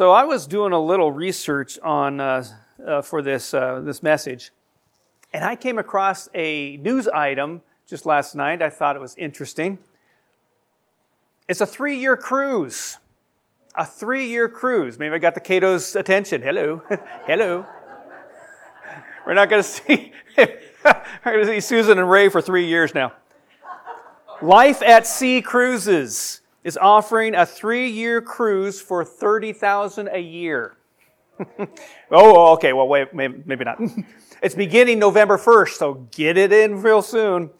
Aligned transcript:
So 0.00 0.12
I 0.12 0.24
was 0.24 0.46
doing 0.46 0.72
a 0.72 0.80
little 0.80 1.12
research 1.12 1.78
on 1.80 2.20
uh, 2.20 2.42
uh, 2.86 3.02
for 3.02 3.20
this 3.20 3.52
uh, 3.52 3.82
this 3.84 4.02
message, 4.02 4.50
and 5.34 5.44
I 5.44 5.56
came 5.56 5.78
across 5.78 6.26
a 6.34 6.78
news 6.78 7.06
item 7.06 7.60
just 7.86 8.06
last 8.06 8.34
night. 8.34 8.62
I 8.62 8.70
thought 8.70 8.96
it 8.96 8.98
was 9.02 9.14
interesting. 9.16 9.76
It's 11.48 11.60
a 11.60 11.66
three-year 11.66 12.16
cruise. 12.16 12.96
A 13.74 13.84
three-year 13.84 14.48
cruise. 14.48 14.98
Maybe 14.98 15.14
I 15.14 15.18
got 15.18 15.34
the 15.34 15.40
Cato's 15.40 15.94
attention. 15.94 16.40
Hello, 16.40 16.80
hello. 17.26 17.66
We're 19.26 19.34
not 19.34 19.50
going 19.50 19.62
to 19.62 19.68
see. 19.68 20.14
We're 20.38 20.62
going 21.26 21.44
to 21.44 21.46
see 21.46 21.60
Susan 21.60 21.98
and 21.98 22.10
Ray 22.10 22.30
for 22.30 22.40
three 22.40 22.66
years 22.66 22.94
now. 22.94 23.12
Life 24.40 24.80
at 24.80 25.06
Sea 25.06 25.42
Cruises 25.42 26.40
is 26.64 26.76
offering 26.76 27.34
a 27.34 27.46
three-year 27.46 28.20
cruise 28.20 28.80
for 28.80 29.04
30000 29.04 30.08
a 30.08 30.18
year. 30.18 30.76
oh, 32.10 32.52
okay. 32.52 32.72
Well, 32.72 32.88
wait, 32.88 33.14
maybe, 33.14 33.42
maybe 33.46 33.64
not. 33.64 33.80
it's 34.42 34.54
beginning 34.54 34.98
November 34.98 35.38
1st, 35.38 35.70
so 35.70 35.94
get 36.10 36.36
it 36.36 36.52
in 36.52 36.82
real 36.82 37.02
soon. 37.02 37.50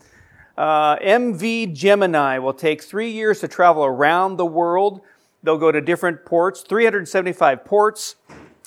Uh, 0.57 0.97
MV 0.99 1.73
Gemini 1.75 2.39
will 2.39 2.53
take 2.53 2.83
three 2.83 3.11
years 3.11 3.41
to 3.41 3.49
travel 3.49 3.85
around 3.85 4.37
the 4.37 4.45
world. 4.45 5.01
They'll 5.43 5.57
go 5.57 5.73
to 5.73 5.81
different 5.81 6.27
ports, 6.27 6.61
375 6.61 7.65
ports, 7.65 8.17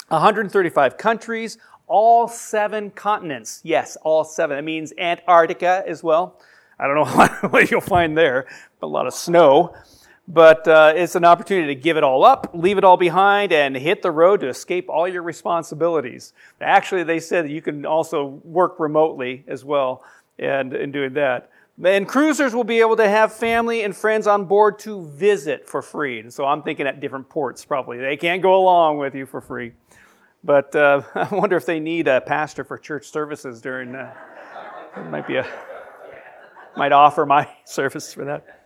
135 0.07 0.97
countries, 0.97 1.59
all 1.85 2.27
seven 2.27 2.89
continents. 2.89 3.61
Yes, 3.63 3.95
all 4.03 4.23
seven. 4.23 4.57
That 4.57 4.63
means 4.63 4.91
Antarctica 4.97 5.83
as 5.85 6.01
well. 6.01 6.39
I 6.79 6.87
don't 6.87 6.95
know 6.95 7.27
what 7.49 7.69
you'll 7.69 7.81
find 7.81 8.17
there, 8.17 8.47
but 8.79 8.87
a 8.87 8.89
lot 8.89 9.05
of 9.05 9.13
snow 9.13 9.75
but 10.27 10.67
uh, 10.67 10.93
it's 10.95 11.15
an 11.15 11.25
opportunity 11.25 11.73
to 11.73 11.79
give 11.79 11.97
it 11.97 12.03
all 12.03 12.23
up, 12.23 12.51
leave 12.53 12.77
it 12.77 12.83
all 12.83 12.97
behind, 12.97 13.51
and 13.51 13.75
hit 13.75 14.01
the 14.01 14.11
road 14.11 14.39
to 14.39 14.47
escape 14.47 14.89
all 14.89 15.07
your 15.07 15.21
responsibilities. 15.21 16.33
Actually, 16.61 17.03
they 17.03 17.19
said 17.19 17.45
that 17.45 17.51
you 17.51 17.61
can 17.61 17.85
also 17.85 18.41
work 18.43 18.79
remotely 18.79 19.43
as 19.47 19.65
well 19.65 20.03
and 20.39 20.73
in 20.73 20.91
doing 20.91 21.13
that. 21.13 21.49
And 21.83 22.07
cruisers 22.07 22.53
will 22.53 22.63
be 22.63 22.79
able 22.79 22.95
to 22.97 23.09
have 23.09 23.33
family 23.33 23.83
and 23.83 23.95
friends 23.95 24.27
on 24.27 24.45
board 24.45 24.79
to 24.79 25.05
visit 25.07 25.67
for 25.67 25.81
free. 25.81 26.19
And 26.19 26.31
so 26.31 26.45
I'm 26.45 26.61
thinking 26.61 26.85
at 26.85 26.99
different 26.99 27.27
ports 27.29 27.65
probably. 27.65 27.97
They 27.97 28.15
can't 28.15 28.41
go 28.41 28.55
along 28.55 28.99
with 28.99 29.15
you 29.15 29.25
for 29.25 29.41
free. 29.41 29.73
But 30.43 30.75
uh, 30.75 31.01
I 31.15 31.33
wonder 31.33 31.57
if 31.57 31.65
they 31.65 31.79
need 31.79 32.07
a 32.07 32.21
pastor 32.21 32.63
for 32.63 32.77
church 32.77 33.09
services 33.09 33.59
during. 33.59 33.95
Uh, 33.95 34.13
might 35.09 35.25
be 35.25 35.37
a 35.37 35.47
might 36.75 36.91
offer 36.91 37.25
my 37.25 37.47
service 37.65 38.13
for 38.13 38.25
that. 38.25 38.62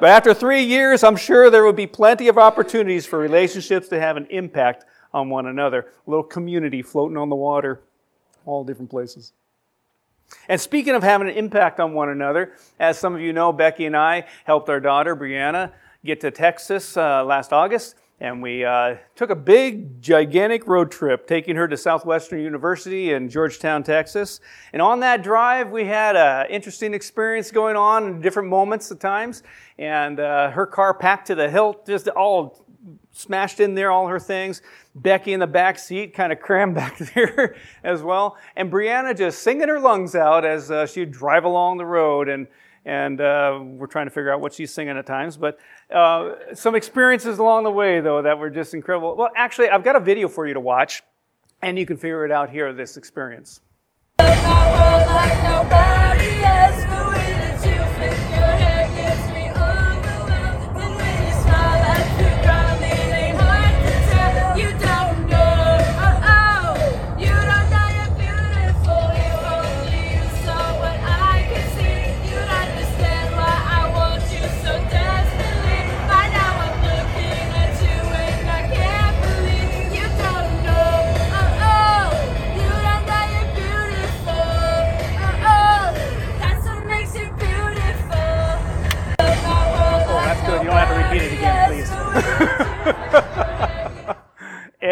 But 0.00 0.08
after 0.08 0.32
three 0.32 0.62
years, 0.62 1.04
I'm 1.04 1.16
sure 1.16 1.50
there 1.50 1.62
will 1.62 1.74
be 1.74 1.86
plenty 1.86 2.28
of 2.28 2.38
opportunities 2.38 3.04
for 3.04 3.18
relationships 3.18 3.88
to 3.88 4.00
have 4.00 4.16
an 4.16 4.26
impact 4.30 4.86
on 5.12 5.28
one 5.28 5.46
another. 5.46 5.88
A 6.06 6.10
little 6.10 6.24
community 6.24 6.80
floating 6.80 7.18
on 7.18 7.28
the 7.28 7.36
water, 7.36 7.82
all 8.46 8.64
different 8.64 8.90
places. 8.90 9.32
And 10.48 10.60
speaking 10.60 10.94
of 10.94 11.02
having 11.02 11.28
an 11.28 11.34
impact 11.34 11.80
on 11.80 11.92
one 11.92 12.08
another, 12.08 12.54
as 12.78 12.98
some 12.98 13.14
of 13.14 13.20
you 13.20 13.32
know, 13.32 13.52
Becky 13.52 13.84
and 13.84 13.96
I 13.96 14.26
helped 14.44 14.70
our 14.70 14.80
daughter, 14.80 15.14
Brianna, 15.14 15.72
get 16.04 16.20
to 16.20 16.30
Texas 16.30 16.96
uh, 16.96 17.22
last 17.24 17.52
August 17.52 17.96
and 18.20 18.42
we 18.42 18.64
uh, 18.64 18.96
took 19.16 19.30
a 19.30 19.34
big, 19.34 20.02
gigantic 20.02 20.66
road 20.66 20.90
trip, 20.90 21.26
taking 21.26 21.56
her 21.56 21.66
to 21.66 21.76
Southwestern 21.76 22.40
University 22.40 23.12
in 23.12 23.30
Georgetown, 23.30 23.82
Texas. 23.82 24.40
And 24.74 24.82
on 24.82 25.00
that 25.00 25.22
drive, 25.22 25.70
we 25.70 25.86
had 25.86 26.16
an 26.16 26.46
interesting 26.50 26.92
experience 26.92 27.50
going 27.50 27.76
on 27.76 28.06
in 28.06 28.20
different 28.20 28.50
moments 28.50 28.90
at 28.90 29.00
times. 29.00 29.42
And 29.78 30.20
uh, 30.20 30.50
her 30.50 30.66
car 30.66 30.92
packed 30.92 31.28
to 31.28 31.34
the 31.34 31.48
hilt, 31.48 31.86
just 31.86 32.08
all 32.08 32.66
smashed 33.12 33.58
in 33.58 33.74
there, 33.74 33.90
all 33.90 34.06
her 34.06 34.20
things. 34.20 34.60
Becky 34.94 35.32
in 35.32 35.40
the 35.40 35.46
back 35.46 35.78
seat, 35.78 36.12
kind 36.12 36.30
of 36.30 36.40
crammed 36.40 36.74
back 36.74 36.98
there 36.98 37.56
as 37.82 38.02
well. 38.02 38.36
And 38.54 38.70
Brianna 38.70 39.16
just 39.16 39.42
singing 39.42 39.68
her 39.68 39.80
lungs 39.80 40.14
out 40.14 40.44
as 40.44 40.70
uh, 40.70 40.84
she'd 40.84 41.10
drive 41.10 41.44
along 41.44 41.78
the 41.78 41.86
road. 41.86 42.28
And 42.28 42.48
and 42.84 43.20
uh, 43.20 43.60
we're 43.62 43.86
trying 43.86 44.06
to 44.06 44.10
figure 44.10 44.32
out 44.32 44.40
what 44.40 44.52
she's 44.52 44.72
singing 44.72 44.96
at 44.96 45.06
times. 45.06 45.36
But 45.36 45.58
uh, 45.94 46.54
some 46.54 46.74
experiences 46.74 47.38
along 47.38 47.64
the 47.64 47.70
way, 47.70 48.00
though, 48.00 48.22
that 48.22 48.38
were 48.38 48.50
just 48.50 48.74
incredible. 48.74 49.16
Well, 49.16 49.30
actually, 49.36 49.68
I've 49.68 49.84
got 49.84 49.96
a 49.96 50.00
video 50.00 50.28
for 50.28 50.46
you 50.46 50.54
to 50.54 50.60
watch, 50.60 51.02
and 51.62 51.78
you 51.78 51.86
can 51.86 51.96
figure 51.96 52.24
it 52.24 52.32
out 52.32 52.50
here, 52.50 52.72
this 52.72 52.96
experience. 52.96 53.60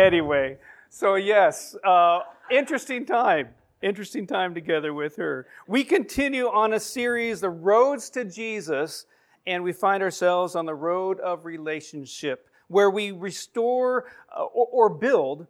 Anyway, 0.09 0.57
so 0.89 1.17
yes, 1.17 1.77
uh, 1.85 2.21
interesting 2.51 3.05
time. 3.05 3.49
Interesting 3.83 4.27
time 4.27 4.55
together 4.55 4.95
with 4.95 5.17
her. 5.17 5.47
We 5.67 5.85
continue 5.85 6.47
on 6.47 6.73
a 6.73 6.81
series, 6.81 7.43
The 7.43 7.51
Roads 7.51 8.09
to 8.11 8.25
Jesus, 8.25 9.05
and 9.47 9.63
we 9.63 9.73
find 9.73 10.03
ourselves 10.03 10.57
on 10.57 10.65
the 10.65 10.75
road 10.75 11.21
of 11.21 11.45
relationship, 11.45 12.49
where 12.69 12.91
we 12.91 13.13
restore 13.13 14.07
uh, 14.35 14.45
or, 14.45 14.67
or 14.73 14.89
build 14.89 15.47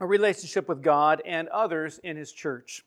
a 0.00 0.06
relationship 0.06 0.68
with 0.68 0.82
God 0.82 1.22
and 1.24 1.48
others 1.48 1.98
in 2.04 2.16
His 2.16 2.30
church. 2.30 2.84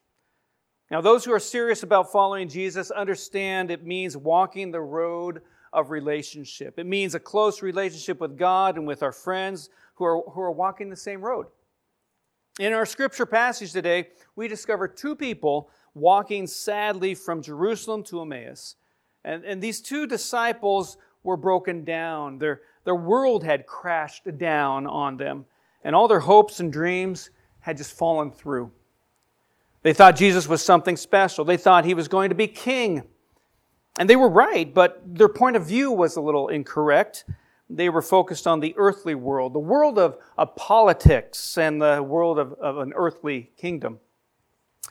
Now, 0.91 1.01
those 1.01 1.25
who 1.25 1.33
are 1.33 1.39
serious 1.39 1.81
about 1.81 2.11
following 2.11 2.47
Jesus 2.47 2.91
understand 2.91 3.71
it 3.71 3.83
means 3.83 4.15
walking 4.15 4.71
the 4.71 4.81
road 4.81 5.41
of 5.73 5.89
relationship. 5.89 6.77
It 6.77 6.85
means 6.85 7.15
a 7.15 7.19
close 7.19 7.63
relationship 7.63 8.19
with 8.21 8.37
God 8.37 8.77
and 8.77 8.85
with 8.85 9.01
our 9.01 9.11
friends 9.11 9.69
who 10.01 10.05
are, 10.05 10.21
who 10.31 10.41
are 10.41 10.51
walking 10.51 10.89
the 10.89 10.95
same 10.95 11.21
road. 11.21 11.45
In 12.59 12.73
our 12.73 12.87
scripture 12.87 13.27
passage 13.27 13.71
today, 13.71 14.07
we 14.35 14.47
discover 14.47 14.87
two 14.87 15.15
people 15.15 15.69
walking 15.93 16.47
sadly 16.47 17.13
from 17.13 17.43
Jerusalem 17.43 18.01
to 18.05 18.21
Emmaus. 18.21 18.77
And, 19.23 19.45
and 19.45 19.61
these 19.61 19.79
two 19.79 20.07
disciples 20.07 20.97
were 21.21 21.37
broken 21.37 21.83
down. 21.83 22.39
Their, 22.39 22.61
their 22.83 22.95
world 22.95 23.43
had 23.43 23.67
crashed 23.67 24.23
down 24.39 24.87
on 24.87 25.17
them, 25.17 25.45
and 25.83 25.95
all 25.95 26.07
their 26.07 26.19
hopes 26.19 26.59
and 26.59 26.73
dreams 26.73 27.29
had 27.59 27.77
just 27.77 27.95
fallen 27.95 28.31
through. 28.31 28.71
They 29.83 29.93
thought 29.93 30.15
Jesus 30.15 30.47
was 30.47 30.63
something 30.63 30.97
special. 30.97 31.45
They 31.45 31.57
thought 31.57 31.85
he 31.85 31.93
was 31.93 32.07
going 32.07 32.29
to 32.29 32.35
be 32.35 32.47
king. 32.47 33.03
And 33.99 34.09
they 34.09 34.15
were 34.15 34.29
right, 34.29 34.73
but 34.73 34.99
their 35.05 35.29
point 35.29 35.57
of 35.57 35.67
view 35.67 35.91
was 35.91 36.15
a 36.15 36.21
little 36.21 36.47
incorrect. 36.47 37.23
They 37.73 37.89
were 37.89 38.01
focused 38.01 38.47
on 38.47 38.59
the 38.59 38.73
earthly 38.77 39.15
world, 39.15 39.53
the 39.53 39.59
world 39.59 39.97
of, 39.97 40.17
of 40.37 40.55
politics 40.55 41.57
and 41.57 41.81
the 41.81 42.03
world 42.03 42.37
of, 42.37 42.53
of 42.53 42.77
an 42.79 42.91
earthly 42.95 43.51
kingdom. 43.57 43.99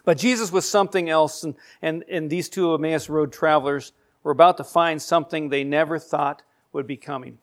But 0.04 0.18
Jesus 0.18 0.50
was 0.50 0.68
something 0.68 1.10
else, 1.10 1.44
and, 1.44 1.54
and, 1.82 2.04
and 2.10 2.30
these 2.30 2.48
two 2.48 2.72
Emmaus 2.72 3.08
Road 3.08 3.32
travelers 3.32 3.92
were 4.22 4.32
about 4.32 4.56
to 4.56 4.64
find 4.64 5.00
something 5.00 5.48
they 5.48 5.64
never 5.64 5.98
thought 5.98 6.42
would 6.72 6.86
be 6.86 6.96
coming. 6.96 7.38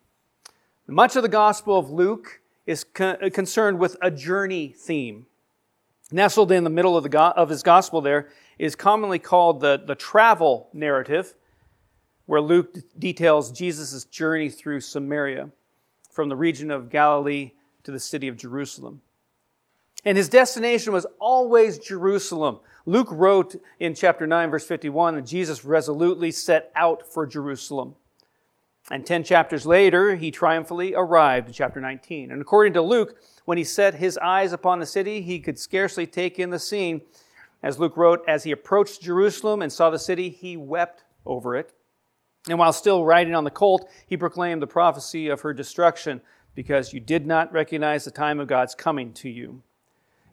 Much 0.88 1.16
of 1.16 1.22
the 1.22 1.30
Gospel 1.30 1.78
of 1.78 1.90
Luke 1.90 2.42
is 2.66 2.84
con- 2.84 3.18
uh, 3.22 3.30
concerned 3.30 3.78
with 3.78 3.96
a 4.02 4.10
journey 4.10 4.70
theme. 4.70 5.26
Nestled 6.12 6.52
in 6.52 6.64
the 6.64 6.70
middle 6.70 6.96
of, 6.96 7.04
the 7.04 7.10
go- 7.10 7.34
of 7.36 7.50
his 7.50 7.62
Gospel 7.62 8.02
there 8.02 8.30
is 8.58 8.76
commonly 8.76 9.20
called 9.20 9.60
the, 9.60 9.82
the 9.86 9.96
travel 9.96 10.70
narrative 10.74 11.36
where 12.28 12.42
Luke 12.42 12.76
details 13.00 13.52
Jesus' 13.52 14.06
journey 14.06 14.50
through 14.50 14.82
Samaria 14.82 15.50
from 16.12 16.30
the 16.30 16.36
region 16.36 16.70
of 16.70 16.90
Galilee 16.90 17.54
to 17.84 17.92
the 17.92 18.00
city 18.00 18.28
of 18.28 18.38
Jerusalem. 18.38 19.02
And 20.06 20.18
his 20.18 20.30
destination 20.30 20.94
was 20.94 21.08
always 21.20 21.80
Jerusalem. 21.80 22.60
Luke 22.86 23.10
wrote 23.12 23.62
in 23.80 23.96
chapter 23.96 24.28
9, 24.28 24.52
verse 24.52 24.66
51, 24.66 25.16
that 25.16 25.26
Jesus 25.26 25.66
resolutely 25.66 26.32
set 26.32 26.72
out 26.76 27.12
for 27.12 27.26
Jerusalem. 27.26 27.96
And 28.90 29.06
10 29.06 29.24
chapters 29.24 29.66
later, 29.66 30.16
he 30.16 30.32
triumphantly 30.32 30.94
arrived 30.96 31.48
in 31.48 31.54
chapter 31.54 31.82
19. 31.82 32.32
And 32.32 32.42
according 32.42 32.74
to 32.74 32.82
Luke, 32.82 33.18
when 33.46 33.58
he 33.58 33.64
set 33.64 33.96
his 33.96 34.18
eyes 34.18 34.54
upon 34.54 34.80
the 34.80 34.86
city, 34.86 35.22
he 35.22 35.40
could 35.40 35.60
scarcely 35.60 36.08
take 36.08 36.40
in 36.40 36.52
the 36.52 36.60
scene. 36.60 37.02
As 37.62 37.80
Luke 37.80 37.98
wrote, 37.98 38.24
as 38.28 38.44
he 38.44 38.52
approached 38.52 39.02
Jerusalem 39.02 39.62
and 39.62 39.72
saw 39.72 39.90
the 39.90 40.00
city, 40.00 40.30
he 40.30 40.56
wept 40.56 41.04
over 41.26 41.56
it. 41.56 41.74
And 42.50 42.58
while 42.58 42.74
still 42.74 43.04
riding 43.04 43.36
on 43.36 43.44
the 43.44 43.52
colt, 43.52 43.90
he 44.08 44.18
proclaimed 44.18 44.62
the 44.62 44.68
prophecy 44.68 45.28
of 45.28 45.42
her 45.42 45.54
destruction 45.54 46.22
because 46.56 46.94
you 46.94 47.00
did 47.00 47.28
not 47.28 47.52
recognize 47.52 48.06
the 48.06 48.12
time 48.12 48.40
of 48.40 48.48
God's 48.48 48.74
coming 48.74 49.14
to 49.14 49.30
you. 49.30 49.62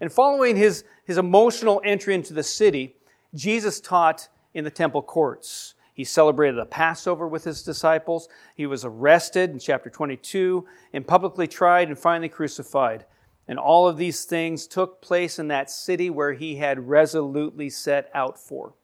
And 0.01 0.13
following 0.13 0.57
his, 0.57 0.85
his 1.05 1.19
emotional 1.19 1.81
entry 1.85 2.15
into 2.15 2.33
the 2.33 2.43
city, 2.43 2.97
Jesus 3.35 3.81
taught 3.81 4.29
in 4.55 4.65
the 4.65 4.71
temple 4.71 5.03
courts. 5.03 5.75
He 5.93 6.05
celebrated 6.05 6.57
the 6.57 6.67
Passover 6.67 7.29
with 7.29 7.45
his 7.45 7.63
disciples. 7.63 8.29
He 8.57 8.67
was 8.67 8.85
arrested 8.85 9.51
in 9.51 9.59
chapter 9.59 9.91
22 9.91 10.67
and 10.93 11.07
publicly 11.07 11.47
tried 11.47 11.89
and 11.89 11.99
finally 11.99 12.29
crucified. 12.29 13.07
And 13.47 13.59
all 13.59 13.87
of 13.87 13.97
these 13.97 14.25
things 14.25 14.67
took 14.67 15.01
place 15.01 15.39
in 15.39 15.49
that 15.49 15.71
city 15.71 16.11
where 16.11 16.33
he 16.33 16.57
had 16.57 16.89
resolutely 16.89 17.71
set 17.71 18.11
out 18.15 18.39
for. 18.39 18.75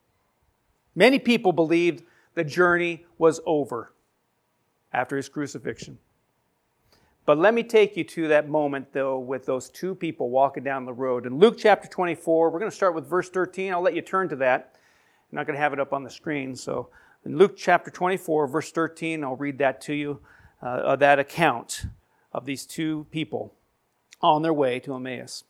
Many 0.94 1.18
people 1.18 1.52
believed 1.52 2.04
the 2.34 2.44
journey 2.44 3.04
was 3.18 3.40
over 3.46 3.92
after 4.92 5.16
his 5.16 5.28
crucifixion. 5.28 5.98
But 7.26 7.38
let 7.38 7.54
me 7.54 7.62
take 7.62 7.96
you 7.96 8.04
to 8.04 8.28
that 8.28 8.48
moment, 8.48 8.92
though, 8.92 9.18
with 9.18 9.46
those 9.46 9.68
two 9.68 9.94
people 9.94 10.30
walking 10.30 10.64
down 10.64 10.84
the 10.84 10.92
road. 10.92 11.26
In 11.26 11.38
Luke 11.38 11.56
chapter 11.58 11.86
24, 11.86 12.50
we're 12.50 12.58
going 12.58 12.70
to 12.70 12.76
start 12.76 12.94
with 12.94 13.06
verse 13.06 13.28
13. 13.28 13.72
I'll 13.72 13.82
let 13.82 13.94
you 13.94 14.02
turn 14.02 14.28
to 14.30 14.36
that. 14.36 14.74
I'm 15.30 15.36
not 15.36 15.46
going 15.46 15.54
to 15.54 15.60
have 15.60 15.72
it 15.72 15.78
up 15.78 15.92
on 15.92 16.02
the 16.02 16.10
screen. 16.10 16.56
So, 16.56 16.88
in 17.24 17.36
Luke 17.36 17.56
chapter 17.56 17.90
24, 17.90 18.46
verse 18.46 18.72
13, 18.72 19.22
I'll 19.22 19.36
read 19.36 19.58
that 19.58 19.80
to 19.82 19.94
you, 19.94 20.20
uh, 20.62 20.96
that 20.96 21.18
account 21.18 21.84
of 22.32 22.46
these 22.46 22.64
two 22.64 23.06
people 23.10 23.54
on 24.22 24.42
their 24.42 24.54
way 24.54 24.80
to 24.80 24.94
Emmaus. 24.94 25.44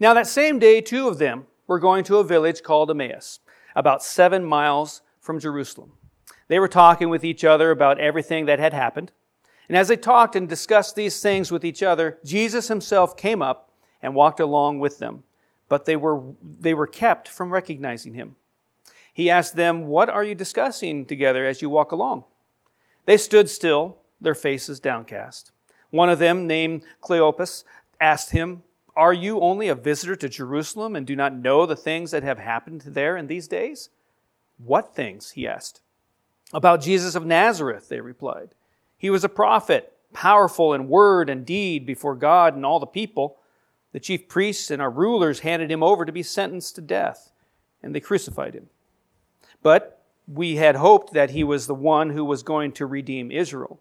Now, 0.00 0.14
that 0.14 0.26
same 0.26 0.58
day, 0.58 0.80
two 0.80 1.08
of 1.08 1.18
them 1.18 1.46
were 1.66 1.78
going 1.78 2.04
to 2.04 2.16
a 2.16 2.24
village 2.24 2.62
called 2.62 2.90
Emmaus, 2.90 3.40
about 3.76 4.02
seven 4.02 4.44
miles 4.44 5.02
from 5.20 5.38
Jerusalem. 5.38 5.92
They 6.48 6.58
were 6.58 6.66
talking 6.66 7.10
with 7.10 7.24
each 7.24 7.44
other 7.44 7.70
about 7.70 8.00
everything 8.00 8.46
that 8.46 8.58
had 8.58 8.72
happened. 8.72 9.12
And 9.68 9.76
as 9.76 9.88
they 9.88 9.96
talked 9.96 10.34
and 10.34 10.48
discussed 10.48 10.96
these 10.96 11.20
things 11.20 11.52
with 11.52 11.64
each 11.64 11.82
other, 11.82 12.18
Jesus 12.24 12.68
himself 12.68 13.16
came 13.16 13.42
up 13.42 13.70
and 14.00 14.14
walked 14.14 14.40
along 14.40 14.78
with 14.78 14.98
them, 14.98 15.24
but 15.68 15.84
they 15.84 15.96
were, 15.96 16.22
they 16.42 16.72
were 16.72 16.86
kept 16.86 17.28
from 17.28 17.52
recognizing 17.52 18.14
him. 18.14 18.36
He 19.12 19.28
asked 19.28 19.56
them, 19.56 19.86
What 19.86 20.08
are 20.08 20.24
you 20.24 20.34
discussing 20.34 21.04
together 21.04 21.44
as 21.46 21.60
you 21.62 21.68
walk 21.68 21.92
along? 21.92 22.24
They 23.04 23.16
stood 23.16 23.50
still, 23.50 23.98
their 24.20 24.34
faces 24.34 24.80
downcast. 24.80 25.52
One 25.90 26.08
of 26.08 26.18
them, 26.18 26.46
named 26.46 26.82
Cleopas, 27.02 27.64
asked 28.00 28.30
him, 28.30 28.62
Are 28.96 29.12
you 29.12 29.40
only 29.40 29.68
a 29.68 29.74
visitor 29.74 30.16
to 30.16 30.28
Jerusalem 30.28 30.96
and 30.96 31.06
do 31.06 31.14
not 31.14 31.36
know 31.36 31.66
the 31.66 31.76
things 31.76 32.10
that 32.12 32.22
have 32.22 32.38
happened 32.38 32.82
there 32.86 33.16
in 33.16 33.26
these 33.26 33.46
days? 33.46 33.90
What 34.56 34.94
things? 34.94 35.32
he 35.32 35.46
asked. 35.46 35.82
About 36.54 36.80
Jesus 36.80 37.14
of 37.14 37.26
Nazareth, 37.26 37.88
they 37.88 38.00
replied. 38.00 38.50
He 38.96 39.10
was 39.10 39.24
a 39.24 39.28
prophet, 39.28 39.92
powerful 40.12 40.72
in 40.72 40.88
word 40.88 41.28
and 41.28 41.44
deed 41.44 41.84
before 41.84 42.14
God 42.14 42.54
and 42.54 42.64
all 42.64 42.80
the 42.80 42.86
people. 42.86 43.36
The 43.92 44.00
chief 44.00 44.28
priests 44.28 44.70
and 44.70 44.80
our 44.80 44.90
rulers 44.90 45.40
handed 45.40 45.70
him 45.70 45.82
over 45.82 46.04
to 46.04 46.12
be 46.12 46.22
sentenced 46.22 46.76
to 46.76 46.80
death, 46.80 47.32
and 47.82 47.94
they 47.94 48.00
crucified 48.00 48.54
him. 48.54 48.68
But 49.62 50.02
we 50.26 50.56
had 50.56 50.76
hoped 50.76 51.12
that 51.12 51.30
he 51.30 51.44
was 51.44 51.66
the 51.66 51.74
one 51.74 52.10
who 52.10 52.24
was 52.24 52.42
going 52.42 52.72
to 52.72 52.86
redeem 52.86 53.30
Israel. 53.30 53.80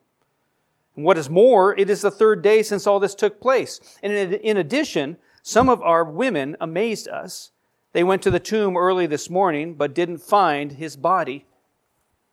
And 0.96 1.06
what 1.06 1.18
is 1.18 1.30
more, 1.30 1.78
it 1.78 1.90
is 1.90 2.02
the 2.02 2.12
third 2.12 2.42
day 2.42 2.64
since 2.64 2.88
all 2.88 3.00
this 3.00 3.16
took 3.16 3.42
place. 3.42 3.80
And 4.02 4.14
in 4.14 4.58
addition, 4.58 5.18
some 5.42 5.70
of 5.70 5.82
our 5.82 6.04
women 6.04 6.56
amazed 6.60 7.08
us. 7.08 7.52
They 7.94 8.04
went 8.04 8.22
to 8.24 8.32
the 8.32 8.40
tomb 8.40 8.76
early 8.78 9.06
this 9.06 9.30
morning, 9.30 9.76
but 9.76 9.94
didn't 9.94 10.18
find 10.18 10.74
his 10.74 10.98
body. 10.98 11.46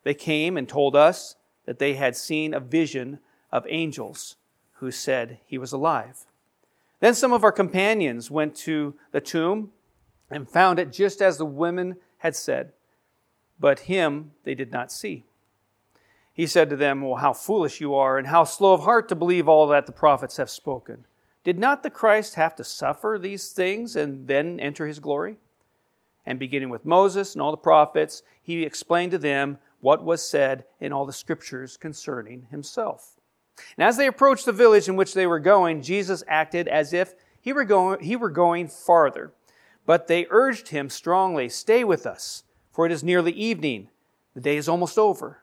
They 0.03 0.13
came 0.13 0.57
and 0.57 0.67
told 0.67 0.95
us 0.95 1.35
that 1.65 1.79
they 1.79 1.93
had 1.93 2.15
seen 2.15 2.53
a 2.53 2.59
vision 2.59 3.19
of 3.51 3.65
angels 3.69 4.35
who 4.73 4.91
said 4.91 5.39
he 5.45 5.57
was 5.57 5.71
alive. 5.71 6.25
Then 6.99 7.13
some 7.13 7.31
of 7.31 7.43
our 7.43 7.51
companions 7.51 8.31
went 8.31 8.55
to 8.57 8.95
the 9.11 9.21
tomb 9.21 9.71
and 10.29 10.49
found 10.49 10.79
it 10.79 10.91
just 10.91 11.21
as 11.21 11.37
the 11.37 11.45
women 11.45 11.97
had 12.17 12.35
said, 12.35 12.73
but 13.59 13.81
him 13.81 14.31
they 14.43 14.55
did 14.55 14.71
not 14.71 14.91
see. 14.91 15.25
He 16.33 16.47
said 16.47 16.69
to 16.71 16.75
them, 16.75 17.01
Well, 17.01 17.15
how 17.15 17.33
foolish 17.33 17.79
you 17.79 17.93
are, 17.93 18.17
and 18.17 18.27
how 18.27 18.43
slow 18.43 18.73
of 18.73 18.81
heart 18.81 19.07
to 19.09 19.15
believe 19.15 19.47
all 19.47 19.67
that 19.67 19.85
the 19.85 19.91
prophets 19.91 20.37
have 20.37 20.49
spoken. 20.49 21.05
Did 21.43 21.59
not 21.59 21.83
the 21.83 21.89
Christ 21.89 22.35
have 22.35 22.55
to 22.55 22.63
suffer 22.63 23.19
these 23.21 23.51
things 23.51 23.95
and 23.95 24.27
then 24.27 24.59
enter 24.59 24.87
his 24.87 24.99
glory? 24.99 25.37
And 26.25 26.39
beginning 26.39 26.69
with 26.69 26.85
Moses 26.85 27.33
and 27.33 27.41
all 27.41 27.51
the 27.51 27.57
prophets, 27.57 28.23
he 28.41 28.63
explained 28.63 29.11
to 29.11 29.17
them 29.17 29.57
what 29.81 30.03
was 30.03 30.27
said 30.27 30.63
in 30.79 30.93
all 30.93 31.05
the 31.05 31.13
scriptures 31.13 31.75
concerning 31.75 32.47
himself. 32.49 33.19
And 33.77 33.85
as 33.85 33.97
they 33.97 34.07
approached 34.07 34.45
the 34.45 34.51
village 34.53 34.87
in 34.87 34.95
which 34.95 35.13
they 35.13 35.27
were 35.27 35.39
going, 35.39 35.81
Jesus 35.81 36.23
acted 36.27 36.67
as 36.67 36.93
if 36.93 37.13
he 37.39 37.51
were 37.51 37.65
going, 37.65 37.99
he 37.99 38.15
were 38.15 38.29
going 38.29 38.69
farther. 38.69 39.33
But 39.85 40.07
they 40.07 40.25
urged 40.29 40.69
him 40.69 40.89
strongly, 40.89 41.49
Stay 41.49 41.83
with 41.83 42.07
us, 42.07 42.45
for 42.71 42.85
it 42.85 42.91
is 42.91 43.03
nearly 43.03 43.33
evening. 43.33 43.89
The 44.33 44.41
day 44.41 44.55
is 44.55 44.69
almost 44.69 44.97
over. 44.97 45.42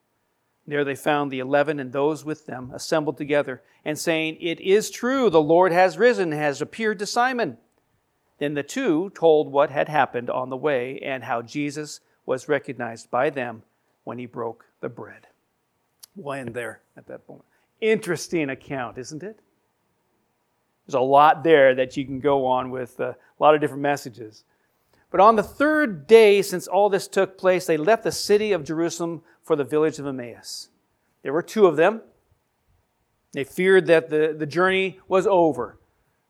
There 0.71 0.85
they 0.85 0.95
found 0.95 1.31
the 1.31 1.39
eleven 1.39 1.81
and 1.81 1.91
those 1.91 2.23
with 2.23 2.45
them 2.45 2.71
assembled 2.73 3.17
together 3.17 3.61
and 3.83 3.99
saying, 3.99 4.37
It 4.39 4.61
is 4.61 4.89
true, 4.89 5.29
the 5.29 5.41
Lord 5.41 5.73
has 5.73 5.97
risen, 5.97 6.31
has 6.31 6.61
appeared 6.61 6.97
to 6.99 7.05
Simon. 7.05 7.57
Then 8.37 8.53
the 8.53 8.63
two 8.63 9.09
told 9.09 9.51
what 9.51 9.69
had 9.69 9.89
happened 9.89 10.29
on 10.29 10.49
the 10.49 10.55
way 10.55 10.97
and 11.03 11.25
how 11.25 11.41
Jesus 11.41 11.99
was 12.25 12.47
recognized 12.47 13.11
by 13.11 13.29
them 13.29 13.63
when 14.05 14.17
he 14.17 14.25
broke 14.25 14.65
the 14.79 14.87
bread. 14.87 15.27
We'll 16.15 16.35
end 16.35 16.53
there 16.53 16.79
at 16.95 17.05
that 17.07 17.27
point. 17.27 17.43
Interesting 17.81 18.49
account, 18.49 18.97
isn't 18.97 19.23
it? 19.23 19.41
There's 20.87 20.93
a 20.95 21.01
lot 21.01 21.43
there 21.43 21.75
that 21.75 21.97
you 21.97 22.05
can 22.05 22.21
go 22.21 22.45
on 22.45 22.71
with 22.71 22.97
uh, 22.97 23.07
a 23.09 23.43
lot 23.43 23.55
of 23.55 23.59
different 23.59 23.83
messages. 23.83 24.45
But 25.09 25.19
on 25.19 25.35
the 25.35 25.43
third 25.43 26.07
day 26.07 26.41
since 26.41 26.65
all 26.65 26.89
this 26.89 27.09
took 27.09 27.37
place, 27.37 27.65
they 27.65 27.75
left 27.75 28.03
the 28.03 28.11
city 28.13 28.53
of 28.53 28.63
Jerusalem 28.63 29.23
for 29.43 29.57
the 29.57 29.63
village 29.63 29.99
of 29.99 30.07
Emmaus. 30.07 30.69
There 31.23 31.33
were 31.33 31.43
two 31.43 31.65
of 31.65 31.75
them. 31.75 32.01
They 33.33 33.43
feared 33.43 33.87
that 33.87 34.09
the, 34.09 34.35
the 34.37 34.45
journey 34.45 34.99
was 35.07 35.25
over. 35.25 35.79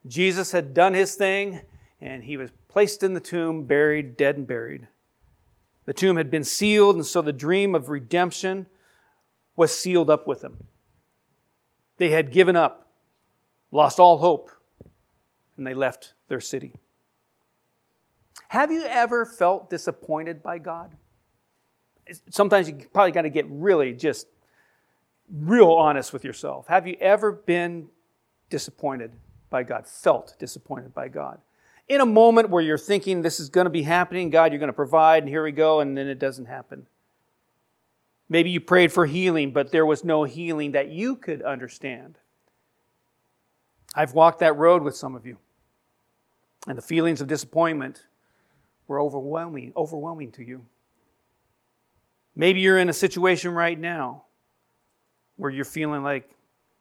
Jesus 0.07 0.51
had 0.51 0.73
done 0.73 0.93
his 0.93 1.15
thing, 1.15 1.61
and 1.99 2.23
he 2.23 2.37
was 2.37 2.51
placed 2.67 3.03
in 3.03 3.13
the 3.13 3.19
tomb, 3.19 3.63
buried, 3.63 4.17
dead 4.17 4.37
and 4.37 4.47
buried. 4.47 4.87
The 5.85 5.93
tomb 5.93 6.17
had 6.17 6.29
been 6.29 6.43
sealed, 6.43 6.95
and 6.95 7.05
so 7.05 7.21
the 7.21 7.33
dream 7.33 7.75
of 7.75 7.89
redemption 7.89 8.67
was 9.55 9.75
sealed 9.75 10.09
up 10.09 10.27
with 10.27 10.41
them. 10.41 10.65
They 11.97 12.09
had 12.09 12.31
given 12.31 12.55
up, 12.55 12.87
lost 13.71 13.99
all 13.99 14.17
hope, 14.17 14.49
and 15.57 15.65
they 15.65 15.73
left 15.73 16.13
their 16.27 16.39
city. 16.39 16.73
Have 18.47 18.71
you 18.71 18.83
ever 18.83 19.25
felt 19.25 19.69
disappointed 19.69 20.41
by 20.43 20.57
God? 20.57 20.95
Sometimes 22.29 22.67
you 22.67 22.75
probably 22.93 23.11
got 23.11 23.21
to 23.21 23.29
get 23.29 23.45
really 23.49 23.93
just 23.93 24.27
real 25.31 25.71
honest 25.71 26.13
with 26.13 26.23
yourself. 26.23 26.67
Have 26.67 26.87
you 26.87 26.97
ever 26.99 27.31
been 27.31 27.87
disappointed 28.49 29.11
by 29.49 29.63
God, 29.63 29.87
felt 29.87 30.35
disappointed 30.39 30.93
by 30.93 31.07
God? 31.07 31.39
In 31.87 32.01
a 32.01 32.05
moment 32.05 32.49
where 32.49 32.61
you're 32.61 32.77
thinking 32.77 33.21
this 33.21 33.39
is 33.39 33.49
going 33.49 33.65
to 33.65 33.71
be 33.71 33.83
happening, 33.83 34.29
God, 34.29 34.51
you're 34.51 34.59
going 34.59 34.67
to 34.67 34.73
provide, 34.73 35.23
and 35.23 35.29
here 35.29 35.43
we 35.43 35.51
go, 35.51 35.79
and 35.79 35.97
then 35.97 36.07
it 36.07 36.19
doesn't 36.19 36.45
happen. 36.45 36.87
Maybe 38.29 38.49
you 38.49 38.61
prayed 38.61 38.93
for 38.93 39.05
healing, 39.05 39.51
but 39.51 39.71
there 39.71 39.85
was 39.85 40.03
no 40.05 40.23
healing 40.23 40.71
that 40.71 40.89
you 40.89 41.15
could 41.17 41.41
understand. 41.41 42.17
I've 43.93 44.13
walked 44.13 44.39
that 44.39 44.55
road 44.55 44.83
with 44.83 44.95
some 44.95 45.15
of 45.15 45.25
you, 45.25 45.37
and 46.65 46.77
the 46.77 46.81
feelings 46.81 47.19
of 47.19 47.27
disappointment 47.27 48.05
were 48.87 49.01
overwhelming, 49.01 49.73
overwhelming 49.75 50.31
to 50.33 50.43
you. 50.43 50.65
Maybe 52.35 52.61
you're 52.61 52.77
in 52.77 52.87
a 52.87 52.93
situation 52.93 53.53
right 53.53 53.77
now 53.77 54.23
where 55.41 55.49
you're 55.49 55.65
feeling 55.65 56.03
like 56.03 56.29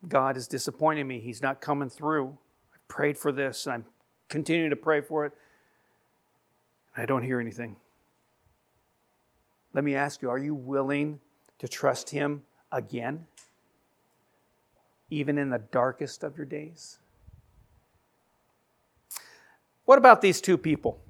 God 0.07 0.37
is 0.37 0.47
disappointing 0.47 1.09
me, 1.09 1.19
He's 1.19 1.41
not 1.41 1.63
coming 1.63 1.89
through. 1.89 2.37
I 2.75 2.77
prayed 2.89 3.17
for 3.17 3.33
this 3.33 3.65
and 3.65 3.73
I'm 3.73 3.85
continuing 4.29 4.69
to 4.69 4.77
pray 4.77 5.01
for 5.01 5.25
it. 5.25 5.33
I 6.95 7.07
don't 7.07 7.23
hear 7.23 7.41
anything. 7.41 7.77
Let 9.73 9.83
me 9.83 9.95
ask 9.95 10.21
you 10.21 10.29
are 10.29 10.37
you 10.37 10.55
willing 10.55 11.21
to 11.59 11.69
trust 11.69 12.11
Him 12.11 12.43
again, 12.71 13.27
even 15.09 15.39
in 15.39 15.49
the 15.49 15.61
darkest 15.73 16.23
of 16.23 16.37
your 16.37 16.45
days? 16.45 16.99
What 19.87 19.97
about 19.97 20.21
these 20.21 20.39
two 20.43 20.59
people, 20.59 21.01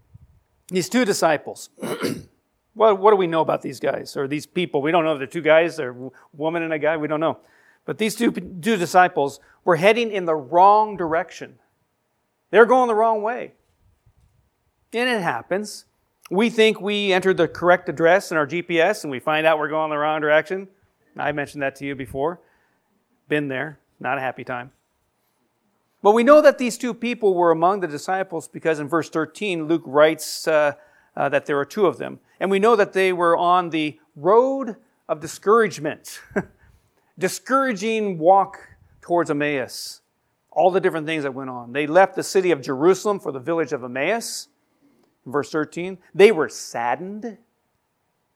these 0.69 0.89
two 0.89 1.05
disciples? 1.05 1.71
what, 2.75 2.99
what 2.99 3.11
do 3.11 3.17
we 3.17 3.27
know 3.27 3.41
about 3.41 3.63
these 3.63 3.81
guys 3.81 4.17
or 4.17 4.29
these 4.29 4.47
people? 4.47 4.83
We 4.83 4.91
don't 4.91 5.05
know 5.05 5.13
if 5.13 5.19
they're 5.19 5.27
two 5.27 5.41
guys, 5.41 5.77
they're 5.77 5.91
a 5.91 6.11
woman 6.33 6.63
and 6.63 6.73
a 6.73 6.79
guy, 6.79 6.97
we 6.97 7.09
don't 7.09 7.21
know. 7.21 7.39
But 7.85 7.99
these 7.99 8.15
two, 8.15 8.31
two 8.31 8.77
disciples 8.77 9.41
were 9.65 9.77
heading 9.77 10.11
in 10.11 10.25
the 10.25 10.35
wrong 10.35 10.97
direction. 10.97 11.59
They're 12.51 12.67
going 12.67 12.89
the 12.89 12.95
wrong 12.95 13.23
way. 13.23 13.53
And 14.93 15.09
it 15.09 15.23
happens. 15.23 15.87
We 16.31 16.51
think 16.51 16.81
we 16.81 17.13
entered 17.13 17.37
the 17.37 17.49
correct 17.49 17.89
address 17.89 18.31
in 18.31 18.37
our 18.37 18.47
GPS 18.47 19.03
and 19.03 19.11
we 19.11 19.19
find 19.19 19.47
out 19.47 19.59
we're 19.59 19.69
going 19.69 19.91
the 19.91 19.99
wrong 19.99 20.21
direction. 20.21 20.69
I 21.17 21.33
mentioned 21.33 21.63
that 21.63 21.77
to 21.77 21.87
you 21.87 21.95
before. 21.95 22.41
Been 23.29 23.49
there, 23.49 23.79
not 23.99 24.19
a 24.19 24.21
happy 24.21 24.45
time. 24.45 24.73
But 26.03 26.13
we 26.13 26.25
know 26.25 26.41
that 26.41 26.59
these 26.59 26.79
two 26.79 26.95
people 26.95 27.35
were 27.35 27.51
among 27.51 27.81
the 27.81 27.87
disciples 27.87 28.49
because 28.49 28.81
in 28.81 28.89
verse 28.89 29.11
13, 29.11 29.67
Luke 29.67 29.83
writes 29.85 30.49
uh, 30.49 30.73
uh, 31.17 31.29
that 31.29 31.47
there 31.47 31.59
are 31.59 31.65
two 31.65 31.87
of 31.87 31.99
them. 31.99 32.21
And 32.41 32.51
we 32.51 32.59
know 32.59 32.75
that 32.75 32.95
they 32.95 33.13
were 33.13 33.37
on 33.37 33.71
the 33.71 33.99
road 34.17 34.77
of 35.09 35.21
discouragement, 35.21 36.21
discouraging 37.19 38.19
walk 38.19 38.59
towards 39.03 39.31
Emmaus. 39.31 40.01
All 40.51 40.71
the 40.71 40.81
different 40.81 41.07
things 41.07 41.23
that 41.23 41.33
went 41.33 41.51
on. 41.51 41.73
They 41.73 41.87
left 41.87 42.17
the 42.17 42.25
city 42.25 42.51
of 42.51 42.61
Jerusalem 42.61 43.21
for 43.21 43.31
the 43.31 43.39
village 43.39 43.73
of 43.73 43.85
Emmaus. 43.85 44.49
Verse 45.27 45.51
13, 45.51 45.99
they 46.15 46.33
were 46.33 46.49
saddened 46.49 47.39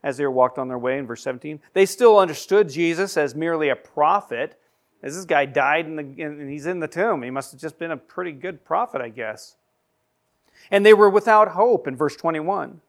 as 0.03 0.19
they 0.19 0.27
walked 0.27 0.59
on 0.59 0.69
their 0.69 0.79
way. 0.79 0.99
In 0.99 1.07
verse 1.07 1.23
17, 1.23 1.59
they 1.73 1.87
still 1.87 2.19
understood 2.19 2.69
Jesus 2.69 3.17
as 3.17 3.35
merely 3.35 3.71
a 3.71 3.77
prophet 3.77 4.61
as 5.03 5.17
this 5.17 5.25
guy 5.25 5.45
died 5.45 5.87
the, 5.87 6.23
and 6.23 6.51
he's 6.51 6.67
in 6.67 6.81
the 6.81 6.89
tomb. 6.89 7.23
He 7.23 7.31
must 7.31 7.53
have 7.53 7.61
just 7.61 7.79
been 7.79 7.91
a 7.91 7.97
pretty 7.97 8.33
good 8.33 8.65
prophet, 8.65 9.01
I 9.01 9.09
guess. 9.09 9.57
And 10.71 10.85
they 10.85 10.95
were 10.95 11.11
without 11.11 11.49
hope 11.49 11.87
in 11.87 11.97
verse 11.97 12.17
21. 12.17 12.81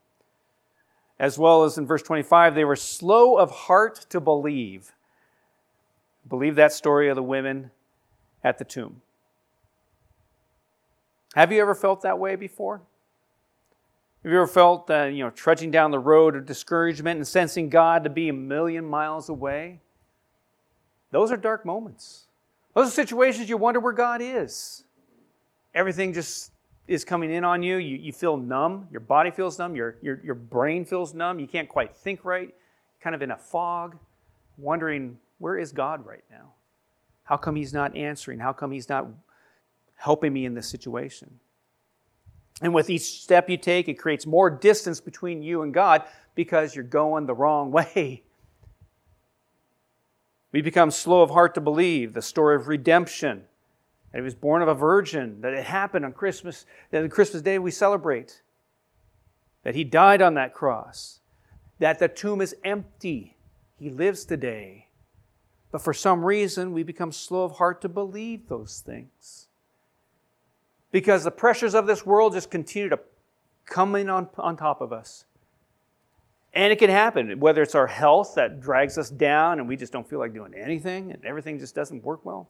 As 1.19 1.37
well 1.37 1.63
as 1.63 1.77
in 1.77 1.85
verse 1.85 2.03
25, 2.03 2.55
they 2.55 2.65
were 2.65 2.75
slow 2.75 3.37
of 3.37 3.51
heart 3.51 4.05
to 4.09 4.19
believe. 4.19 4.93
Believe 6.27 6.55
that 6.55 6.73
story 6.73 7.09
of 7.09 7.15
the 7.15 7.23
women 7.23 7.71
at 8.43 8.57
the 8.57 8.65
tomb. 8.65 9.01
Have 11.35 11.51
you 11.51 11.61
ever 11.61 11.75
felt 11.75 12.01
that 12.01 12.19
way 12.19 12.35
before? 12.35 12.81
Have 14.23 14.31
you 14.31 14.37
ever 14.37 14.47
felt, 14.47 14.89
uh, 14.89 15.03
you 15.03 15.23
know, 15.23 15.29
trudging 15.29 15.69
down 15.69 15.91
the 15.91 15.99
road 15.99 16.35
of 16.35 16.45
discouragement 16.45 17.17
and 17.17 17.27
sensing 17.27 17.69
God 17.69 18.03
to 18.03 18.09
be 18.09 18.29
a 18.29 18.33
million 18.33 18.83
miles 18.85 19.29
away? 19.29 19.81
Those 21.11 21.31
are 21.31 21.37
dark 21.37 21.65
moments. 21.65 22.25
Those 22.73 22.87
are 22.87 22.91
situations 22.91 23.49
you 23.49 23.57
wonder 23.57 23.79
where 23.79 23.93
God 23.93 24.21
is. 24.21 24.83
Everything 25.73 26.11
just 26.11 26.51
is 26.87 27.03
coming 27.03 27.31
in 27.31 27.43
on 27.43 27.63
you. 27.63 27.77
You, 27.77 27.97
you 27.97 28.13
feel 28.13 28.37
numb. 28.37 28.87
Your 28.91 28.99
body 28.99 29.31
feels 29.31 29.57
numb. 29.57 29.75
Your, 29.75 29.95
your, 30.01 30.21
your 30.23 30.35
brain 30.35 30.85
feels 30.85 31.13
numb. 31.13 31.39
You 31.39 31.47
can't 31.47 31.69
quite 31.69 31.95
think 31.95 32.23
right. 32.23 32.53
Kind 33.01 33.15
of 33.15 33.21
in 33.21 33.31
a 33.31 33.37
fog, 33.37 33.97
wondering, 34.57 35.17
where 35.39 35.57
is 35.57 35.71
God 35.71 36.05
right 36.05 36.23
now? 36.29 36.53
How 37.23 37.37
come 37.37 37.55
He's 37.55 37.73
not 37.73 37.95
answering? 37.95 38.39
How 38.39 38.53
come 38.53 38.71
He's 38.71 38.89
not 38.89 39.07
helping 39.95 40.33
me 40.33 40.45
in 40.45 40.53
this 40.53 40.67
situation? 40.67 41.39
And 42.61 42.73
with 42.73 42.89
each 42.89 43.21
step 43.21 43.49
you 43.49 43.57
take, 43.57 43.89
it 43.89 43.95
creates 43.95 44.25
more 44.25 44.49
distance 44.49 45.01
between 45.01 45.43
you 45.43 45.63
and 45.63 45.73
God 45.73 46.03
because 46.35 46.75
you're 46.75 46.83
going 46.83 47.25
the 47.25 47.33
wrong 47.33 47.71
way. 47.73 48.23
We 50.51 50.61
become 50.61 50.89
slow 50.89 51.21
of 51.21 51.31
heart 51.31 51.53
to 51.55 51.61
believe 51.61 52.13
the 52.13 52.21
story 52.21 52.55
of 52.55 52.69
redemption, 52.69 53.43
that 54.15 54.21
he 54.21 54.23
was 54.23 54.33
born 54.33 54.61
of 54.61 54.69
a 54.69 54.73
virgin, 54.73 55.41
that 55.41 55.51
it 55.51 55.65
happened 55.65 56.05
on 56.05 56.13
Christmas, 56.13 56.65
that 56.89 57.03
on 57.03 57.09
Christmas 57.09 57.41
Day 57.41 57.59
we 57.59 57.69
celebrate, 57.69 58.43
that 59.63 59.75
he 59.75 59.83
died 59.83 60.21
on 60.21 60.35
that 60.35 60.53
cross, 60.53 61.19
that 61.79 61.99
the 61.99 62.07
tomb 62.07 62.39
is 62.39 62.55
empty, 62.63 63.35
he 63.77 63.89
lives 63.89 64.23
today. 64.23 64.87
But 65.69 65.81
for 65.81 65.93
some 65.93 66.23
reason, 66.23 66.71
we 66.71 66.81
become 66.81 67.11
slow 67.11 67.43
of 67.43 67.57
heart 67.57 67.81
to 67.81 67.89
believe 67.89 68.47
those 68.47 68.79
things. 68.79 69.49
Because 70.93 71.25
the 71.25 71.29
pressures 71.31 71.75
of 71.75 71.85
this 71.85 72.05
world 72.05 72.31
just 72.31 72.49
continue 72.49 72.87
to 72.87 72.99
come 73.65 73.97
in 73.97 74.09
on, 74.09 74.29
on 74.37 74.55
top 74.55 74.79
of 74.79 74.93
us. 74.93 75.25
And 76.53 76.71
it 76.71 76.79
can 76.79 76.89
happen, 76.89 77.37
whether 77.41 77.61
it's 77.61 77.75
our 77.75 77.87
health 77.87 78.35
that 78.35 78.61
drags 78.61 78.97
us 78.97 79.09
down 79.09 79.59
and 79.59 79.67
we 79.67 79.75
just 79.75 79.91
don't 79.91 80.09
feel 80.09 80.19
like 80.19 80.33
doing 80.33 80.53
anything 80.53 81.11
and 81.11 81.25
everything 81.25 81.59
just 81.59 81.75
doesn't 81.75 82.01
work 82.01 82.23
well. 82.23 82.49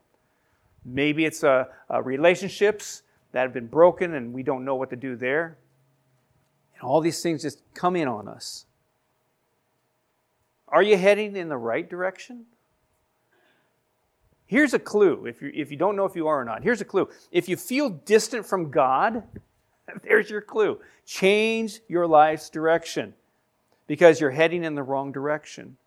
Maybe 0.86 1.26
it's 1.26 1.44
uh, 1.44 1.66
uh, 1.92 2.02
relationships 2.04 3.02
that 3.32 3.42
have 3.42 3.54
been 3.54 3.68
broken 3.68 4.14
and 4.14 4.32
we 4.32 4.44
don't 4.44 4.64
know 4.64 4.76
what 4.76 4.92
to 4.92 4.96
do 4.96 5.16
there. 5.16 5.58
And 6.76 6.84
all 6.84 7.02
these 7.02 7.22
things 7.22 7.42
just 7.42 7.62
come 7.74 7.96
in 7.96 8.08
on 8.08 8.28
us. 8.28 8.66
Are 10.68 10.84
you 10.84 10.96
heading 10.98 11.36
in 11.36 11.50
the 11.50 11.58
right 11.58 11.90
direction? 11.90 12.46
Here's 14.46 14.74
a 14.74 14.80
clue 14.80 15.26
if 15.26 15.42
you, 15.42 15.52
if 15.54 15.72
you 15.72 15.78
don't 15.78 15.96
know 15.96 16.06
if 16.06 16.16
you 16.16 16.28
are 16.28 16.42
or 16.42 16.46
not. 16.46 16.62
Here's 16.62 16.82
a 16.82 16.86
clue. 16.86 17.10
If 17.32 17.50
you 17.50 17.58
feel 17.58 17.90
distant 17.90 18.46
from 18.46 18.70
God, 18.70 19.24
there's 20.04 20.30
your 20.30 20.42
clue. 20.42 20.80
Change 21.06 21.80
your 21.88 22.06
life's 22.06 22.50
direction 22.50 23.14
because 23.88 24.20
you're 24.20 24.32
heading 24.32 24.64
in 24.64 24.76
the 24.76 24.84
wrong 24.84 25.12
direction. 25.12 25.78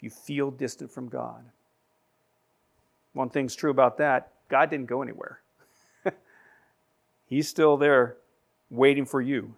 You 0.00 0.10
feel 0.10 0.50
distant 0.50 0.90
from 0.90 1.08
God. 1.08 1.44
One 3.14 3.30
thing's 3.30 3.54
true 3.56 3.70
about 3.70 3.96
that 3.98 4.30
God 4.48 4.70
didn't 4.70 4.86
go 4.86 5.02
anywhere, 5.02 5.40
He's 7.26 7.48
still 7.48 7.76
there 7.76 8.16
waiting 8.70 9.06
for 9.06 9.20
you. 9.20 9.54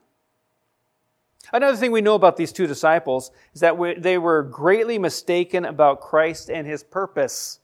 Another 1.53 1.77
thing 1.77 1.93
we 1.93 2.01
know 2.01 2.15
about 2.15 2.37
these 2.37 2.53
two 2.53 2.67
disciples 2.67 3.31
is 3.55 3.61
that 3.61 3.77
they 3.99 4.19
were 4.19 4.43
greatly 4.43 4.99
mistaken 4.99 5.65
about 5.65 6.01
Christ 6.01 6.51
and 6.51 6.67
his 6.67 6.83
purpose. 6.83 7.61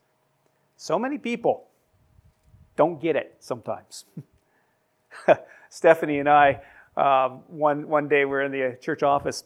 So 0.77 0.99
many 0.99 1.19
people 1.19 1.67
don't 2.77 3.01
get 3.01 3.17
it 3.17 3.37
sometimes. 3.41 4.05
Stephanie 5.69 6.21
and 6.21 6.29
I, 6.29 6.61
uh, 6.97 7.31
one, 7.49 7.89
one 7.89 8.09
day 8.09 8.25
we 8.25 8.31
were 8.31 8.43
in 8.43 8.53
the 8.53 8.79
church 8.81 9.03
office 9.03 9.45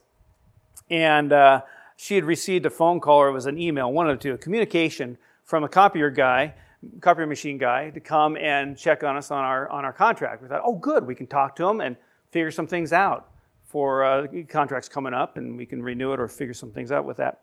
and 0.90 1.32
uh, 1.32 1.62
she 1.96 2.14
had 2.14 2.24
received 2.24 2.66
a 2.66 2.70
phone 2.70 3.00
call 3.00 3.18
or 3.18 3.28
it 3.28 3.32
was 3.32 3.46
an 3.46 3.58
email, 3.58 3.90
one 3.90 4.08
of 4.08 4.18
the 4.18 4.22
two, 4.22 4.34
a 4.34 4.38
communication 4.38 5.16
from 5.46 5.64
a 5.64 5.68
copier 5.68 6.10
guy, 6.10 6.54
copier 7.00 7.26
machine 7.26 7.56
guy, 7.56 7.88
to 7.90 8.00
come 8.00 8.36
and 8.36 8.76
check 8.76 9.02
on 9.02 9.16
us 9.16 9.30
on 9.30 9.42
our 9.42 9.68
on 9.70 9.84
our 9.84 9.92
contract. 9.92 10.42
We 10.42 10.48
thought, 10.48 10.60
oh, 10.64 10.74
good, 10.74 11.06
we 11.06 11.14
can 11.14 11.26
talk 11.26 11.56
to 11.56 11.66
him 11.66 11.80
and 11.80 11.96
figure 12.30 12.50
some 12.50 12.66
things 12.66 12.92
out 12.92 13.30
for 13.64 14.04
uh, 14.04 14.26
contracts 14.48 14.88
coming 14.88 15.14
up, 15.14 15.38
and 15.38 15.56
we 15.56 15.64
can 15.64 15.82
renew 15.82 16.12
it 16.12 16.20
or 16.20 16.28
figure 16.28 16.54
some 16.54 16.70
things 16.70 16.92
out 16.92 17.06
with 17.06 17.16
that. 17.16 17.40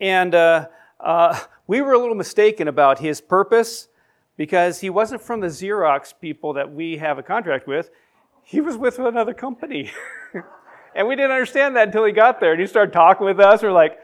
And 0.00 0.34
uh, 0.34 0.68
uh, 1.00 1.38
we 1.66 1.82
were 1.82 1.94
a 1.94 1.98
little 1.98 2.14
mistaken 2.14 2.68
about 2.68 3.00
his 3.00 3.20
purpose 3.20 3.88
because 4.36 4.80
he 4.80 4.88
wasn't 4.88 5.20
from 5.20 5.40
the 5.40 5.48
Xerox 5.48 6.14
people 6.18 6.52
that 6.52 6.72
we 6.72 6.98
have 6.98 7.18
a 7.18 7.22
contract 7.22 7.66
with. 7.66 7.90
He 8.44 8.60
was 8.60 8.76
with 8.76 9.00
another 9.00 9.34
company. 9.34 9.90
And 10.98 11.06
we 11.06 11.14
didn't 11.14 11.30
understand 11.30 11.76
that 11.76 11.88
until 11.88 12.04
he 12.04 12.12
got 12.12 12.40
there. 12.40 12.52
And 12.52 12.60
he 12.60 12.66
started 12.66 12.92
talking 12.92 13.24
with 13.24 13.38
us. 13.38 13.62
We're 13.62 13.70
like, 13.70 13.98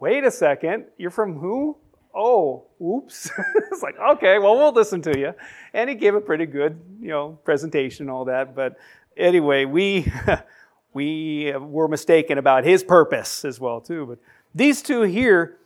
wait 0.00 0.24
a 0.24 0.30
second, 0.30 0.86
you're 0.96 1.10
from 1.10 1.38
who? 1.38 1.76
Oh, 2.20 2.64
oops. 2.82 3.30
it's 3.70 3.80
like, 3.80 3.96
okay, 3.96 4.40
well, 4.40 4.56
we'll 4.56 4.72
listen 4.72 5.00
to 5.02 5.16
you. 5.16 5.34
And 5.72 5.88
he 5.88 5.94
gave 5.94 6.16
a 6.16 6.20
pretty 6.20 6.46
good, 6.46 6.80
you 7.00 7.10
know, 7.10 7.38
presentation 7.44 8.04
and 8.04 8.10
all 8.10 8.24
that. 8.24 8.56
But 8.56 8.76
anyway, 9.16 9.66
we, 9.66 10.12
we 10.92 11.52
were 11.56 11.86
mistaken 11.86 12.36
about 12.36 12.64
his 12.64 12.82
purpose 12.82 13.44
as 13.44 13.60
well, 13.60 13.80
too. 13.80 14.04
But 14.04 14.18
these 14.52 14.82
two 14.82 15.02
here, 15.02 15.58